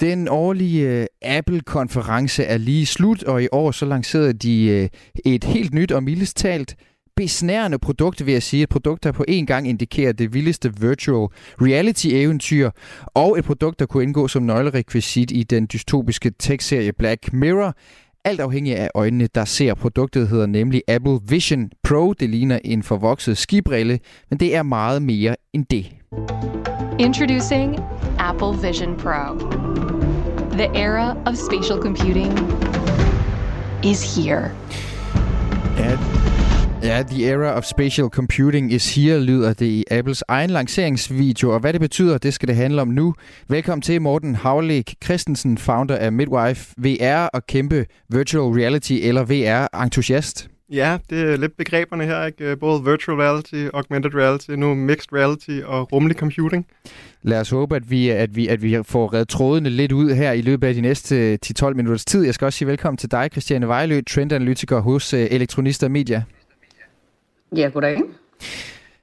[0.00, 4.88] Den årlige øh, Apple-konference er lige slut, og i år så lancerede de øh,
[5.24, 6.76] et helt nyt og mildest talt
[7.16, 8.62] besnærende produkt, vil jeg sige.
[8.62, 11.28] Et produkt, der på en gang indikerer det vildeste virtual
[11.60, 12.70] reality-eventyr,
[13.06, 17.74] og et produkt, der kunne indgå som nøglerekvisit i den dystopiske tech-serie Black Mirror.
[18.24, 22.12] Alt afhængig af øjnene, der ser produktet, hedder nemlig Apple Vision Pro.
[22.12, 23.98] Det ligner en forvokset skibrille,
[24.30, 25.86] men det er meget mere end det.
[27.00, 27.78] Introducing
[28.18, 29.34] Apple Vision Pro.
[30.52, 32.32] The era of spatial computing
[33.82, 34.50] is here.
[35.78, 35.98] Ja,
[36.82, 41.50] ja, the era of spatial computing is here, lyder det i Apples egen lanceringsvideo.
[41.50, 43.14] Og hvad det betyder, det skal det handle om nu.
[43.48, 50.48] Velkommen til Morten Havlik Christensen, founder af Midwife VR og kæmpe virtual reality eller VR-entusiast.
[50.72, 52.56] Ja, det er lidt begreberne her, ikke?
[52.56, 56.66] Både virtual reality, augmented reality, nu mixed reality og rummelig computing.
[57.22, 60.32] Lad os håbe, at vi, at vi, at vi får reddet trådene lidt ud her
[60.32, 62.24] i løbet af de næste 10-12 minutters tid.
[62.24, 66.22] Jeg skal også sige velkommen til dig, Christiane Vejlø, trendanalytiker hos Elektronister Media.
[67.56, 68.00] Ja, goddag.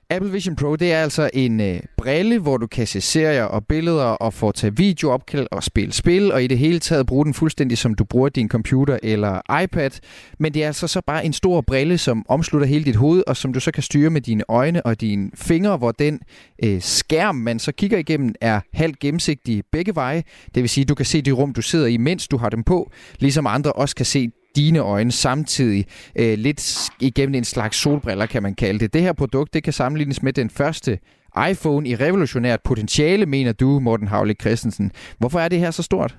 [0.10, 3.66] Apple Vision Pro, det er altså en øh, brille, hvor du kan se serier og
[3.66, 7.34] billeder og få tage videoopkald og spille spil, og i det hele taget bruge den
[7.34, 9.92] fuldstændig som du bruger din computer eller iPad.
[10.40, 13.38] Men det er altså så bare en stor brille, som omslutter hele dit hoved, og
[13.38, 16.20] som du så kan styre med dine øjne og dine fingre, hvor den
[16.64, 20.24] øh, skærm, man så kigger igennem, er halvt gennemsigtig begge veje.
[20.56, 22.50] Det vil sige, at du kan se det rum, du sidder i, mens du har
[22.50, 25.86] dem på, ligesom andre også kan se dine øjne samtidig.
[26.16, 28.94] Øh, lidt igennem en slags solbriller, kan man kalde det.
[28.94, 31.00] Det her produkt, det kan sammenlignes med den første
[31.52, 34.92] iPhone i revolutionært potentiale, mener du, Morten Havle Christensen.
[35.18, 36.18] Hvorfor er det her så stort?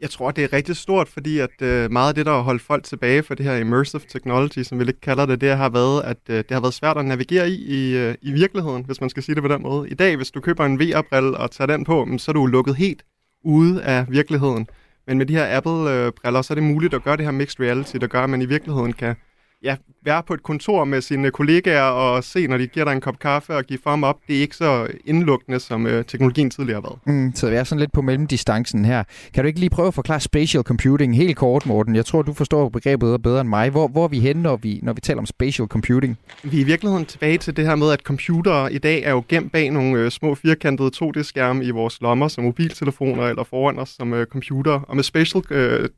[0.00, 2.62] Jeg tror, det er rigtig stort, fordi at øh, meget af det, der har holdt
[2.62, 6.02] folk tilbage for det her immersive technology, som vi lidt kalder det, det har været,
[6.04, 9.10] at øh, det har været svært at navigere i i, øh, i virkeligheden, hvis man
[9.10, 9.88] skal sige det på den måde.
[9.88, 12.46] I dag, hvis du køber en VR-brille og tager den på, mm, så er du
[12.46, 13.02] lukket helt
[13.44, 14.66] ude af virkeligheden.
[15.08, 17.60] Men med de her Apple-briller, øh, så er det muligt at gøre det her mixed
[17.60, 19.14] reality, der gør, at man i virkeligheden kan
[19.62, 23.00] ja, være på et kontor med sine kollegaer og se, når de giver dig en
[23.00, 24.16] kop kaffe og give farm op.
[24.28, 27.16] Det er ikke så indlukkende, som øh, teknologien tidligere har været.
[27.16, 29.04] Mm, så vi er sådan lidt på mellemdistancen her.
[29.34, 31.96] Kan du ikke lige prøve at forklare spatial computing helt kort, Morten?
[31.96, 33.70] Jeg tror, du forstår begrebet bedre end mig.
[33.70, 36.18] Hvor, hvor er vi henne, når vi, når vi taler om spatial computing?
[36.42, 39.22] Vi er i virkeligheden tilbage til det her med, at computere i dag er jo
[39.28, 43.88] gemt bag nogle øh, små firkantede 2D-skærme i vores lommer, som mobiltelefoner eller foran os
[43.88, 44.72] som øh, computer.
[44.72, 45.88] Og med spatial øh,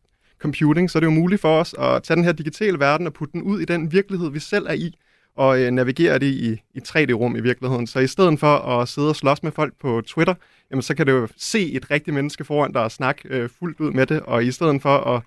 [0.43, 3.13] computing, så er det jo muligt for os at tage den her digitale verden og
[3.13, 4.97] putte den ud i den virkelighed, vi selv er i,
[5.37, 7.87] og øh, navigere det i, i 3D-rum i virkeligheden.
[7.87, 10.35] Så i stedet for at sidde og slås med folk på Twitter,
[10.71, 13.81] jamen, så kan du jo se et rigtigt menneske foran dig og snakke øh, fuldt
[13.81, 15.23] ud med det, og i stedet for at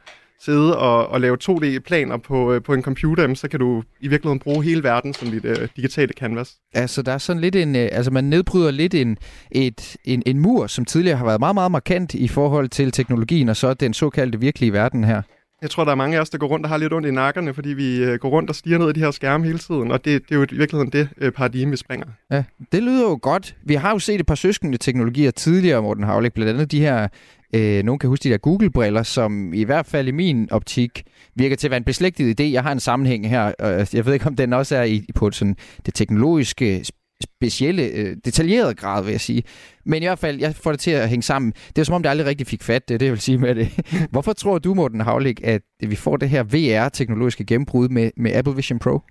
[0.46, 4.40] sidde og, og lave 2D-planer på, øh, på en computer, så kan du i virkeligheden
[4.40, 6.56] bruge hele verden som dit øh, digitale canvas.
[6.74, 9.18] Altså, der er sådan lidt en, øh, altså man nedbryder lidt en,
[9.52, 13.50] et, en, en mur, som tidligere har været meget, meget markant i forhold til teknologien,
[13.50, 15.22] og så den såkaldte virkelige verden her.
[15.64, 17.12] Jeg tror, der er mange af os, der går rundt og har lidt ondt i
[17.12, 19.92] nakkerne, fordi vi øh, går rundt og stiger ned i de her skærme hele tiden,
[19.92, 22.06] og det, det er jo i virkeligheden det øh, paradigme, vi springer.
[22.32, 23.56] Ja, det lyder jo godt.
[23.64, 27.08] Vi har jo set et par søskende teknologier tidligere, Morten Havlik, blandt andet de her
[27.56, 31.04] Øh, nogen kan huske de der Google-briller, som i hvert fald i min optik
[31.36, 32.44] virker til at være en beslægtet idé.
[32.44, 35.32] Jeg har en sammenhæng her, og jeg ved ikke, om den også er i, på
[35.32, 35.56] sådan
[35.86, 36.86] det teknologiske,
[37.24, 39.44] specielle, øh, detaljerede grad, vil jeg sige.
[39.86, 41.54] Men i hvert fald, jeg får det til at hænge sammen.
[41.76, 43.56] Det er som om, det aldrig rigtig fik fat, det, det jeg vil sige med
[43.56, 43.70] det.
[44.12, 48.56] Hvorfor tror du, Morten Havlik, at vi får det her VR-teknologiske gennembrud med, med Apple
[48.56, 49.02] Vision Pro?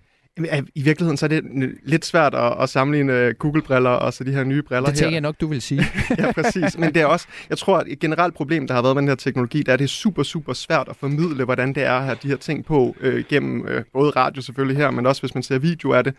[0.75, 1.43] I virkeligheden så er det
[1.85, 5.15] lidt svært at, at sammenligne Google-briller og så de her nye briller Det tænker her.
[5.15, 5.85] jeg nok, du vil sige.
[6.19, 6.79] ja, præcis.
[6.79, 9.09] Men det er også, jeg tror, at et generelt problem, der har været med den
[9.09, 11.93] her teknologi, det er, at det er super, super svært at formidle, hvordan det er
[11.93, 15.23] at have de her ting på øh, gennem øh, både radio selvfølgelig her, men også
[15.23, 16.15] hvis man ser video af det.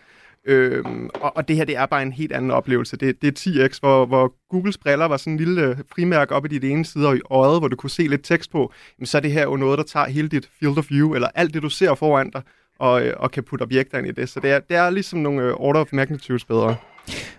[0.46, 0.84] Øh,
[1.14, 2.98] og, og det her, det er bare en helt anden oplevelse.
[2.98, 6.46] Det, det er 10x, hvor, hvor Googles briller var sådan en lille øh, frimærke op
[6.46, 8.74] i dit ene side og i øjet, hvor du kunne se lidt tekst på.
[9.00, 11.28] Men så er det her jo noget, der tager hele dit field of view, eller
[11.36, 12.41] alt det, du ser foran dig,
[12.80, 14.30] og, øh, og kan putte objekter ind i det.
[14.30, 16.76] Så det er, det er ligesom nogle øh, order of magnitudes bedre.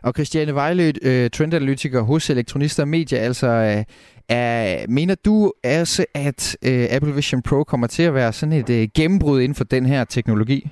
[0.02, 3.84] Og Christiane Vejlø, uh, trendanalytiker hos Elektronister Media, altså
[4.32, 6.56] uh, mener du også, at
[6.90, 10.70] Apple Vision Pro kommer til at være sådan et gennembrud inden for den her teknologi?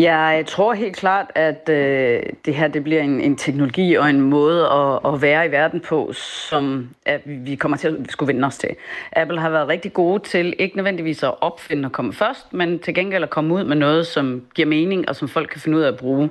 [0.00, 4.20] Jeg tror helt klart, at øh, det her det bliver en, en teknologi og en
[4.20, 8.46] måde at, at være i verden på, som at vi kommer til at skulle vende
[8.46, 8.70] os til.
[9.12, 12.94] Apple har været rigtig gode til ikke nødvendigvis at opfinde og komme først, men til
[12.94, 15.82] gengæld at komme ud med noget, som giver mening og som folk kan finde ud
[15.82, 16.30] af at bruge.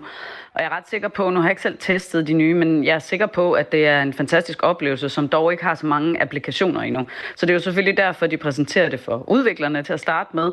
[0.53, 2.83] Og jeg er ret sikker på, nu har jeg ikke selv testet de nye, men
[2.83, 5.85] jeg er sikker på, at det er en fantastisk oplevelse, som dog ikke har så
[5.85, 7.07] mange applikationer endnu.
[7.35, 10.51] Så det er jo selvfølgelig derfor, de præsenterer det for udviklerne til at starte med.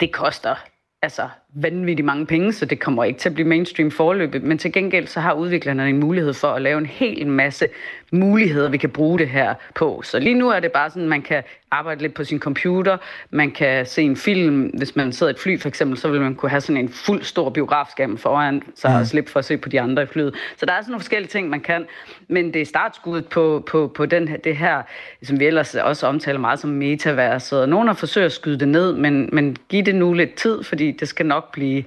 [0.00, 0.54] Det koster
[1.02, 4.42] altså vanvittigt mange penge, så det kommer ikke til at blive mainstream forløbet.
[4.42, 7.68] Men til gengæld så har udviklerne en mulighed for at lave en hel masse
[8.12, 10.02] muligheder, vi kan bruge det her på.
[10.04, 12.96] Så lige nu er det bare sådan, man kan arbejde lidt på sin computer,
[13.30, 16.20] man kan se en film, hvis man sidder i et fly for eksempel, så vil
[16.20, 19.56] man kunne have sådan en fuld stor biografskærm foran sig og slippe for at se
[19.56, 20.34] på de andre i flyet.
[20.56, 21.86] Så der er sådan nogle forskellige ting, man kan,
[22.28, 24.82] men det er startskuddet på, på, på den her, det her,
[25.22, 27.60] som vi ellers også omtaler meget som metaverset.
[27.60, 30.62] Og nogen har forsøgt at skyde det ned, men, men giv det nu lidt tid,
[30.62, 31.84] fordi det skal nok blive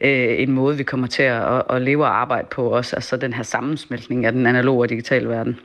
[0.00, 3.16] øh, en måde, vi kommer til at, at, at leve og arbejde på også, altså
[3.16, 5.56] den her sammensmeltning af den analoge og digitale verden.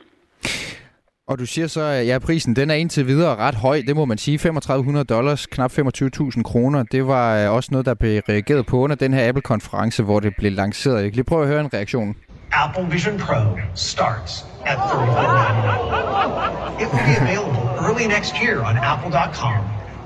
[1.28, 4.04] Og du siger så, at ja, prisen den er indtil videre ret høj, det må
[4.04, 4.38] man sige.
[4.38, 6.82] 3500 dollars, knap 25.000 kroner.
[6.82, 10.32] Det var øh, også noget, der blev reageret på under den her Apple-konference, hvor det
[10.38, 10.94] blev lanceret.
[10.94, 12.14] Jeg kan lige prøve at høre en reaktion.
[12.52, 16.82] Apple Vision Pro starts at $34.99.
[16.82, 19.60] It will be available early next year on apple.com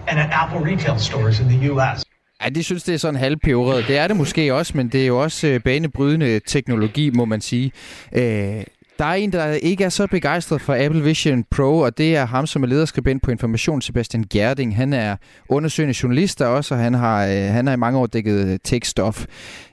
[0.09, 2.08] and at Apple retail stores in the US.
[2.45, 3.85] Ja, det synes det er sådan halvpeberet.
[3.89, 7.41] Det er det måske også, men det er jo også øh, banebrydende teknologi, må man
[7.41, 7.73] sige.
[8.13, 8.65] Øh,
[8.99, 12.27] der er en, der ikke er så begejstret for Apple Vision Pro, og det er
[12.27, 14.77] ham, som er lederskribent på Information, Sebastian Gerding.
[14.77, 15.17] Han er
[15.49, 18.59] undersøgende journalist der også, og han har, øh, han har i mange år dækket øh,
[18.65, 19.25] tekststof.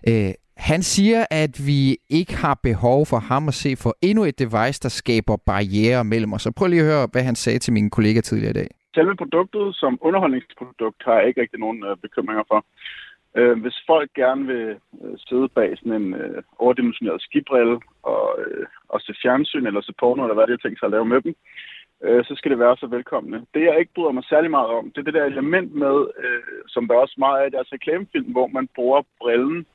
[0.07, 4.39] Øh, han siger, at vi ikke har behov for ham at se for endnu et
[4.39, 6.41] device, der skaber barriere mellem os.
[6.41, 8.68] Så prøv lige at høre, hvad han sagde til mine kollegaer tidligere i dag.
[8.96, 12.60] Selve produktet som underholdningsprodukt har jeg ikke rigtig nogen øh, bekymringer for.
[13.38, 14.68] Øh, hvis folk gerne vil
[15.02, 19.93] øh, sidde bag sådan en øh, overdimensioneret skibrille og, øh, og se fjernsyn eller se
[20.00, 21.36] porno, eller hvad det er tænkt sig at lave med dem,
[22.04, 23.46] øh, så skal det være så velkomne.
[23.54, 26.62] Det, jeg ikke bryder mig særlig meget om, det er det der element med, øh,
[26.68, 29.66] som der også meget af i deres reklamefilm, hvor man bruger brillen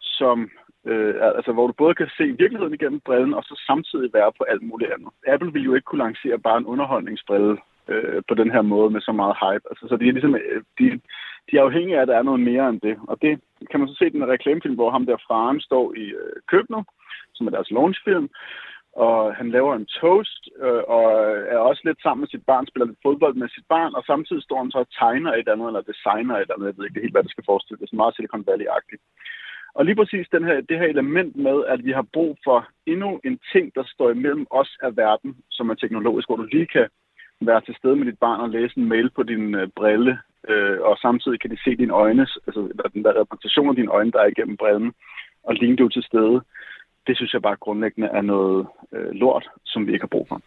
[0.00, 0.50] som
[0.86, 4.44] Øh, altså, hvor du både kan se virkeligheden igennem brillen, og så samtidig være på
[4.44, 5.08] alt muligt andet.
[5.26, 7.58] Apple ville jo ikke kunne lancere bare en underholdningsbrille
[7.90, 9.64] øh, på den her måde med så meget hype.
[9.70, 10.84] Altså, så de er ligesom, øh, de,
[11.48, 12.96] de er afhængige af, at der er noget mere end det.
[13.08, 16.06] Og det kan man så se i den reklamefilm, hvor ham der faren står i
[16.20, 16.84] øh, køkkenet,
[17.34, 18.28] som er deres launchfilm,
[18.92, 21.06] og han laver en toast, øh, og
[21.54, 24.42] er også lidt sammen med sit barn, spiller lidt fodbold med sit barn, og samtidig
[24.42, 27.14] står han så og tegner et andet, eller designer et andet, jeg ved ikke helt,
[27.14, 27.78] hvad det skal forestille.
[27.78, 29.02] Det er så meget Silicon Valley-agtigt.
[29.74, 33.20] Og lige præcis den her, det her element med, at vi har brug for endnu
[33.24, 36.88] en ting, der står imellem os af verden, som er teknologisk, hvor du lige kan
[37.40, 40.18] være til stede med dit barn og læse en mail på din øh, brille,
[40.48, 42.60] øh, og samtidig kan de se dine øjne, altså
[42.94, 44.92] den der repræsentation af dine øjne, der er igennem brillen,
[45.42, 46.40] og ligne du til stede.
[47.06, 50.40] Det synes jeg bare grundlæggende er noget øh, lort, som vi ikke har brug for.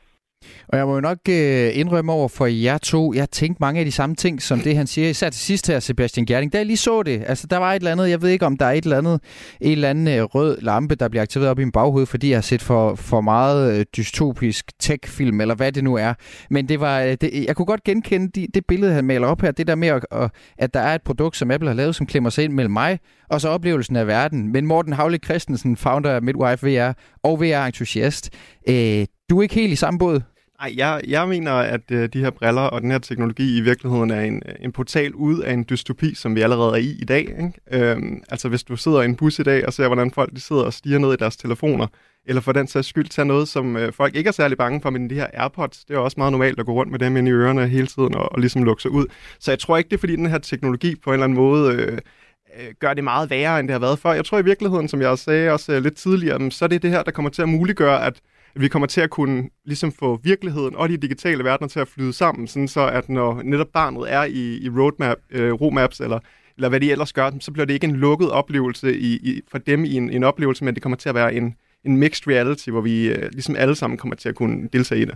[0.68, 3.86] Og jeg må jo nok øh, indrømme over for jer to, jeg tænkte mange af
[3.86, 6.54] de samme ting, som det han siger, især til sidst her, Sebastian Gerding.
[6.54, 8.58] Da jeg lige så det, altså der var et eller andet, jeg ved ikke om
[8.58, 9.20] der er et eller andet,
[9.62, 12.38] en eller andet øh, rød lampe, der bliver aktiveret op i min baghoved, fordi jeg
[12.38, 16.14] har set for, for meget øh, dystopisk tech-film, eller hvad det nu er.
[16.50, 19.41] Men det var, øh, det, jeg kunne godt genkende de, det billede, han maler op
[19.41, 22.06] her, det der med, at, at der er et produkt, som Apple har lavet, som
[22.06, 24.52] klemmer sig ind mellem mig, og så oplevelsen af verden.
[24.52, 28.30] Men Morten Havle Christensen, founder af Midwife VR og VR-entusiast,
[28.70, 30.22] øh, du er ikke helt i samme båd?
[30.64, 34.11] Ej, jeg, jeg mener, at øh, de her briller og den her teknologi i virkeligheden
[34.11, 37.05] er en, øh, en portal ud af en dystopi, som vi allerede er i i
[37.05, 37.22] dag.
[37.22, 37.53] Ikke?
[37.72, 40.41] Øhm, altså hvis du sidder i en bus i dag og ser, hvordan folk de
[40.41, 41.88] sidder og stiger ned i deres telefoner,
[42.26, 44.89] eller for den sags skyld tager noget, som øh, folk ikke er særlig bange for,
[44.89, 47.28] men de her AirPods, det er også meget normalt at gå rundt med dem ind
[47.28, 49.05] i ørerne hele tiden og, og ligesom lukke sig ud.
[49.39, 51.74] Så jeg tror ikke, det er fordi den her teknologi på en eller anden måde...
[51.74, 54.14] Øh, øh gør det meget værre, end det har været før.
[54.14, 56.89] Jeg tror i virkeligheden, som jeg sagde også øh, lidt tidligere, så er det det
[56.89, 58.22] her, der kommer til at muliggøre, at
[58.56, 61.88] at vi kommer til at kunne ligesom få virkeligheden og de digitale verdener til at
[61.88, 66.20] flyde sammen, sådan så at når netop barnet er i, i roadmap, øh, roadmaps eller
[66.58, 69.58] eller hvad de ellers gør, så bliver det ikke en lukket oplevelse i, i, for
[69.58, 72.70] dem i en, en oplevelse, men det kommer til at være en, en mixed reality,
[72.70, 75.16] hvor vi øh, ligesom alle sammen kommer til at kunne deltage i det.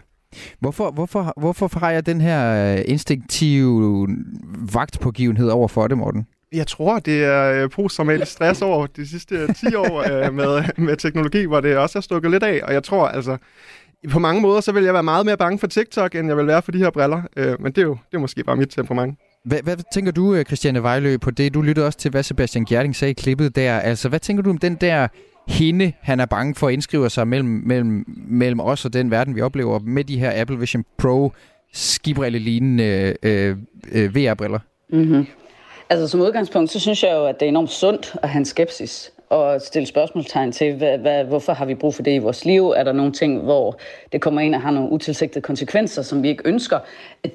[0.59, 4.07] Hvorfor, hvorfor, hvorfor har jeg den her øh, instinktive
[4.73, 6.27] vagtpågivenhed over for det, Morten?
[6.53, 10.97] Jeg tror, det er øh, posttraumatisk stress over de sidste 10 år øh, med, med
[10.97, 12.61] teknologi, hvor det også er stukket lidt af.
[12.63, 13.37] Og jeg tror altså,
[14.11, 16.47] på mange måder, så vil jeg være meget mere bange for TikTok, end jeg vil
[16.47, 17.21] være for de her briller.
[17.37, 19.19] Øh, men det er jo det er måske bare mit temperament.
[19.45, 21.53] Hvad, hvad tænker du, Christiane Vejlø, på det?
[21.53, 23.79] Du lyttede også til, hvad Sebastian Gjerding sagde i klippet der.
[23.79, 25.07] Altså, hvad tænker du om den der
[25.47, 29.35] hende, han er bange for at indskrive sig mellem, mellem, mellem os og den verden,
[29.35, 31.31] vi oplever med de her Apple Vision Pro
[31.73, 33.57] skibrille-lignende øh,
[33.91, 34.59] øh, VR-briller?
[34.89, 35.25] Mm-hmm.
[35.89, 38.45] Altså som udgangspunkt, så synes jeg jo, at det er enormt sundt at have en
[38.45, 42.45] skepsis og stille spørgsmålstegn til, hvad, hvad, hvorfor har vi brug for det i vores
[42.45, 42.69] liv?
[42.69, 43.79] Er der nogle ting, hvor
[44.11, 46.79] det kommer ind og har nogle utilsigtede konsekvenser, som vi ikke ønsker?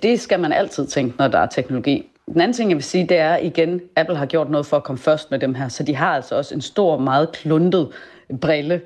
[0.02, 2.08] Det skal man altid tænke, når der er teknologi.
[2.26, 4.84] Den anden ting, jeg vil sige, det er igen, Apple har gjort noget for at
[4.84, 7.88] komme først med dem her, så de har altså også en stor, meget kluntet
[8.40, 8.80] brille,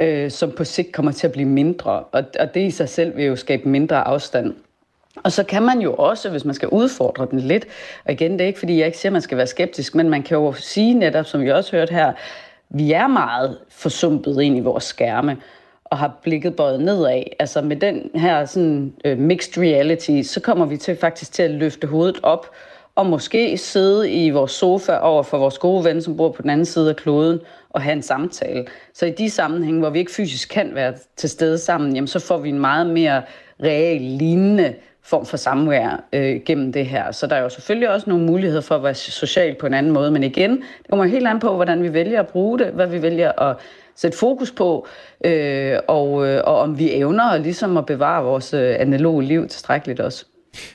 [0.00, 3.16] øh, som på sigt kommer til at blive mindre, og, og det i sig selv
[3.16, 4.54] vil jo skabe mindre afstand
[5.16, 7.66] og så kan man jo også, hvis man skal udfordre den lidt,
[8.04, 10.10] og igen, det er ikke fordi, jeg ikke siger, at man skal være skeptisk, men
[10.10, 12.12] man kan jo sige netop, som vi også hørt her,
[12.70, 15.36] vi er meget forsumpet ind i vores skærme,
[15.84, 17.22] og har blikket bøjet nedad.
[17.38, 21.50] Altså med den her sådan, øh, mixed reality, så kommer vi til faktisk til at
[21.50, 22.50] løfte hovedet op,
[22.94, 26.50] og måske sidde i vores sofa over for vores gode ven, som bor på den
[26.50, 27.40] anden side af kloden,
[27.70, 28.66] og have en samtale.
[28.94, 32.18] Så i de sammenhænge, hvor vi ikke fysisk kan være til stede sammen, jamen, så
[32.18, 33.22] får vi en meget mere
[33.62, 37.12] real lignende form for samvær øh, gennem det her.
[37.12, 39.92] Så der er jo selvfølgelig også nogle muligheder for at være social på en anden
[39.92, 42.86] måde, men igen, det kommer helt an på, hvordan vi vælger at bruge det, hvad
[42.86, 43.56] vi vælger at
[43.94, 44.86] sætte fokus på,
[45.24, 50.00] øh, og, øh, og om vi evner ligesom at bevare vores øh, analoge liv tilstrækkeligt
[50.00, 50.26] også.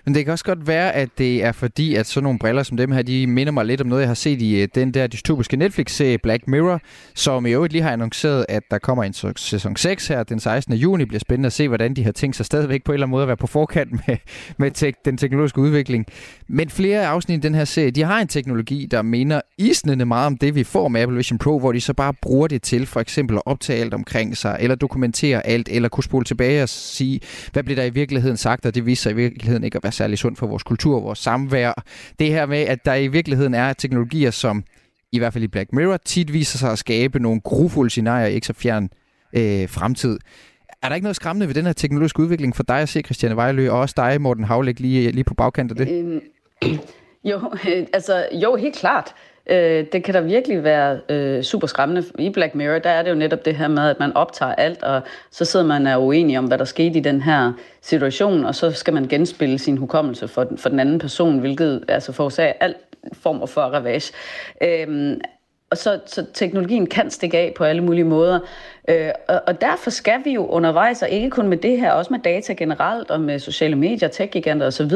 [0.05, 2.77] Men det kan også godt være, at det er fordi, at sådan nogle briller som
[2.77, 5.07] dem her, de minder mig lidt om noget, jeg har set i øh, den der
[5.07, 6.81] dystopiske Netflix-serie Black Mirror,
[7.15, 10.73] som i øvrigt lige har annonceret, at der kommer en sæson 6 her den 16.
[10.73, 11.01] juni.
[11.01, 13.11] Det bliver spændende at se, hvordan de har tænkt sig stadigvæk på en eller anden
[13.11, 14.17] måde at være på forkant med,
[14.57, 16.05] med tek- den teknologiske udvikling.
[16.47, 20.27] Men flere afsnit i den her serie, de har en teknologi, der minder isnende meget
[20.27, 22.85] om det, vi får med Apple Vision Pro, hvor de så bare bruger det til
[22.85, 26.69] for eksempel at optage alt omkring sig, eller dokumentere alt, eller kunne spole tilbage og
[26.69, 27.19] sige,
[27.53, 29.91] hvad bliver der i virkeligheden sagt, og det viser sig i virkeligheden ikke at være
[29.91, 31.83] særlig sund for vores kultur og vores samvær.
[32.19, 34.63] Det her med, at der i virkeligheden er teknologier, som
[35.11, 38.33] i hvert fald i Black Mirror tit viser sig at skabe nogle grufulde scenarier, i
[38.33, 38.89] ikke så fjern
[39.33, 40.19] øh, fremtid.
[40.83, 43.35] Er der ikke noget skræmmende ved den her teknologiske udvikling for dig at se, Christiane
[43.35, 45.89] Vejlø, og også dig, Morten Havlæg, lige, lige på bagkant af det?
[45.91, 46.21] Øhm,
[47.31, 47.37] jo,
[47.67, 49.13] øh, altså, jo, helt klart.
[49.49, 52.03] Øh, det kan da virkelig være øh, super skræmmende.
[52.19, 54.83] I Black Mirror, der er det jo netop det her med, at man optager alt,
[54.83, 58.45] og så sidder man og er uenig om, hvad der skete i den her situation,
[58.45, 62.53] og så skal man genspille sin hukommelse for, for den anden person, hvilket altså forårsager
[62.59, 62.77] alt
[63.13, 64.13] form for ravage.
[64.63, 65.17] Øh,
[65.69, 68.39] og så, så teknologien kan stikke af på alle mulige måder.
[68.89, 72.13] Øh, og, og derfor skal vi jo undervejs, og ikke kun med det her, også
[72.13, 74.91] med data generelt, og med sociale medier, tech-giganter osv.,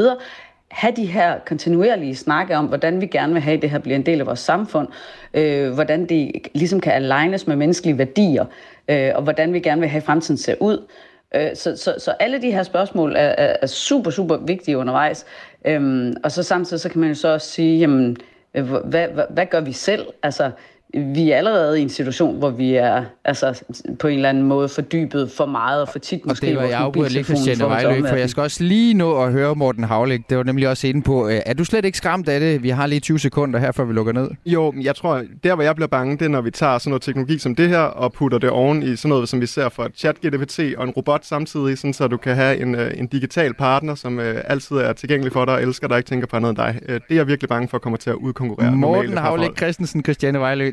[0.72, 3.96] have de her kontinuerlige snakke om, hvordan vi gerne vil have, at det her bliver
[3.96, 4.88] en del af vores samfund,
[5.34, 8.44] øh, hvordan det ligesom kan alignes med menneskelige værdier,
[8.88, 10.86] øh, og hvordan vi gerne vil have, at fremtiden ser ud.
[11.34, 15.26] Øh, så, så, så alle de her spørgsmål er, er, er super, super vigtige undervejs.
[15.64, 18.16] Øhm, og så samtidig så kan man jo så også sige, jamen,
[18.54, 20.06] øh, hvad, hvad, hvad gør vi selv?
[20.22, 20.50] Altså,
[20.94, 23.62] vi er allerede i en situation, hvor vi er altså,
[23.98, 26.46] på en eller anden måde fordybet for meget og for tit måske.
[26.46, 29.32] Og det var jeg afbrudt lidt, Christiane Vejlø, for jeg skal også lige nå at
[29.32, 30.20] høre Morten Havlik.
[30.30, 31.28] Det var nemlig også inde på.
[31.28, 32.62] Øh, er du slet ikke skræmt af det?
[32.62, 34.30] Vi har lige 20 sekunder her, før vi lukker ned.
[34.46, 37.02] Jo, jeg tror, der hvor jeg bliver bange, det er, når vi tager sådan noget
[37.02, 39.88] teknologi som det her, og putter det oven i sådan noget, som vi ser for
[39.96, 43.94] chat-GPT og en robot samtidig, sådan, så du kan have en, øh, en digital partner,
[43.94, 46.56] som uh, altid er tilgængelig for dig og elsker dig, ikke tænker på andet end
[46.56, 46.78] dig.
[46.82, 50.04] Uh, det er jeg virkelig bange for at komme til at udkonkurrere Morten Havlik Christensen,
[50.04, 50.72] Christiane Vejlø,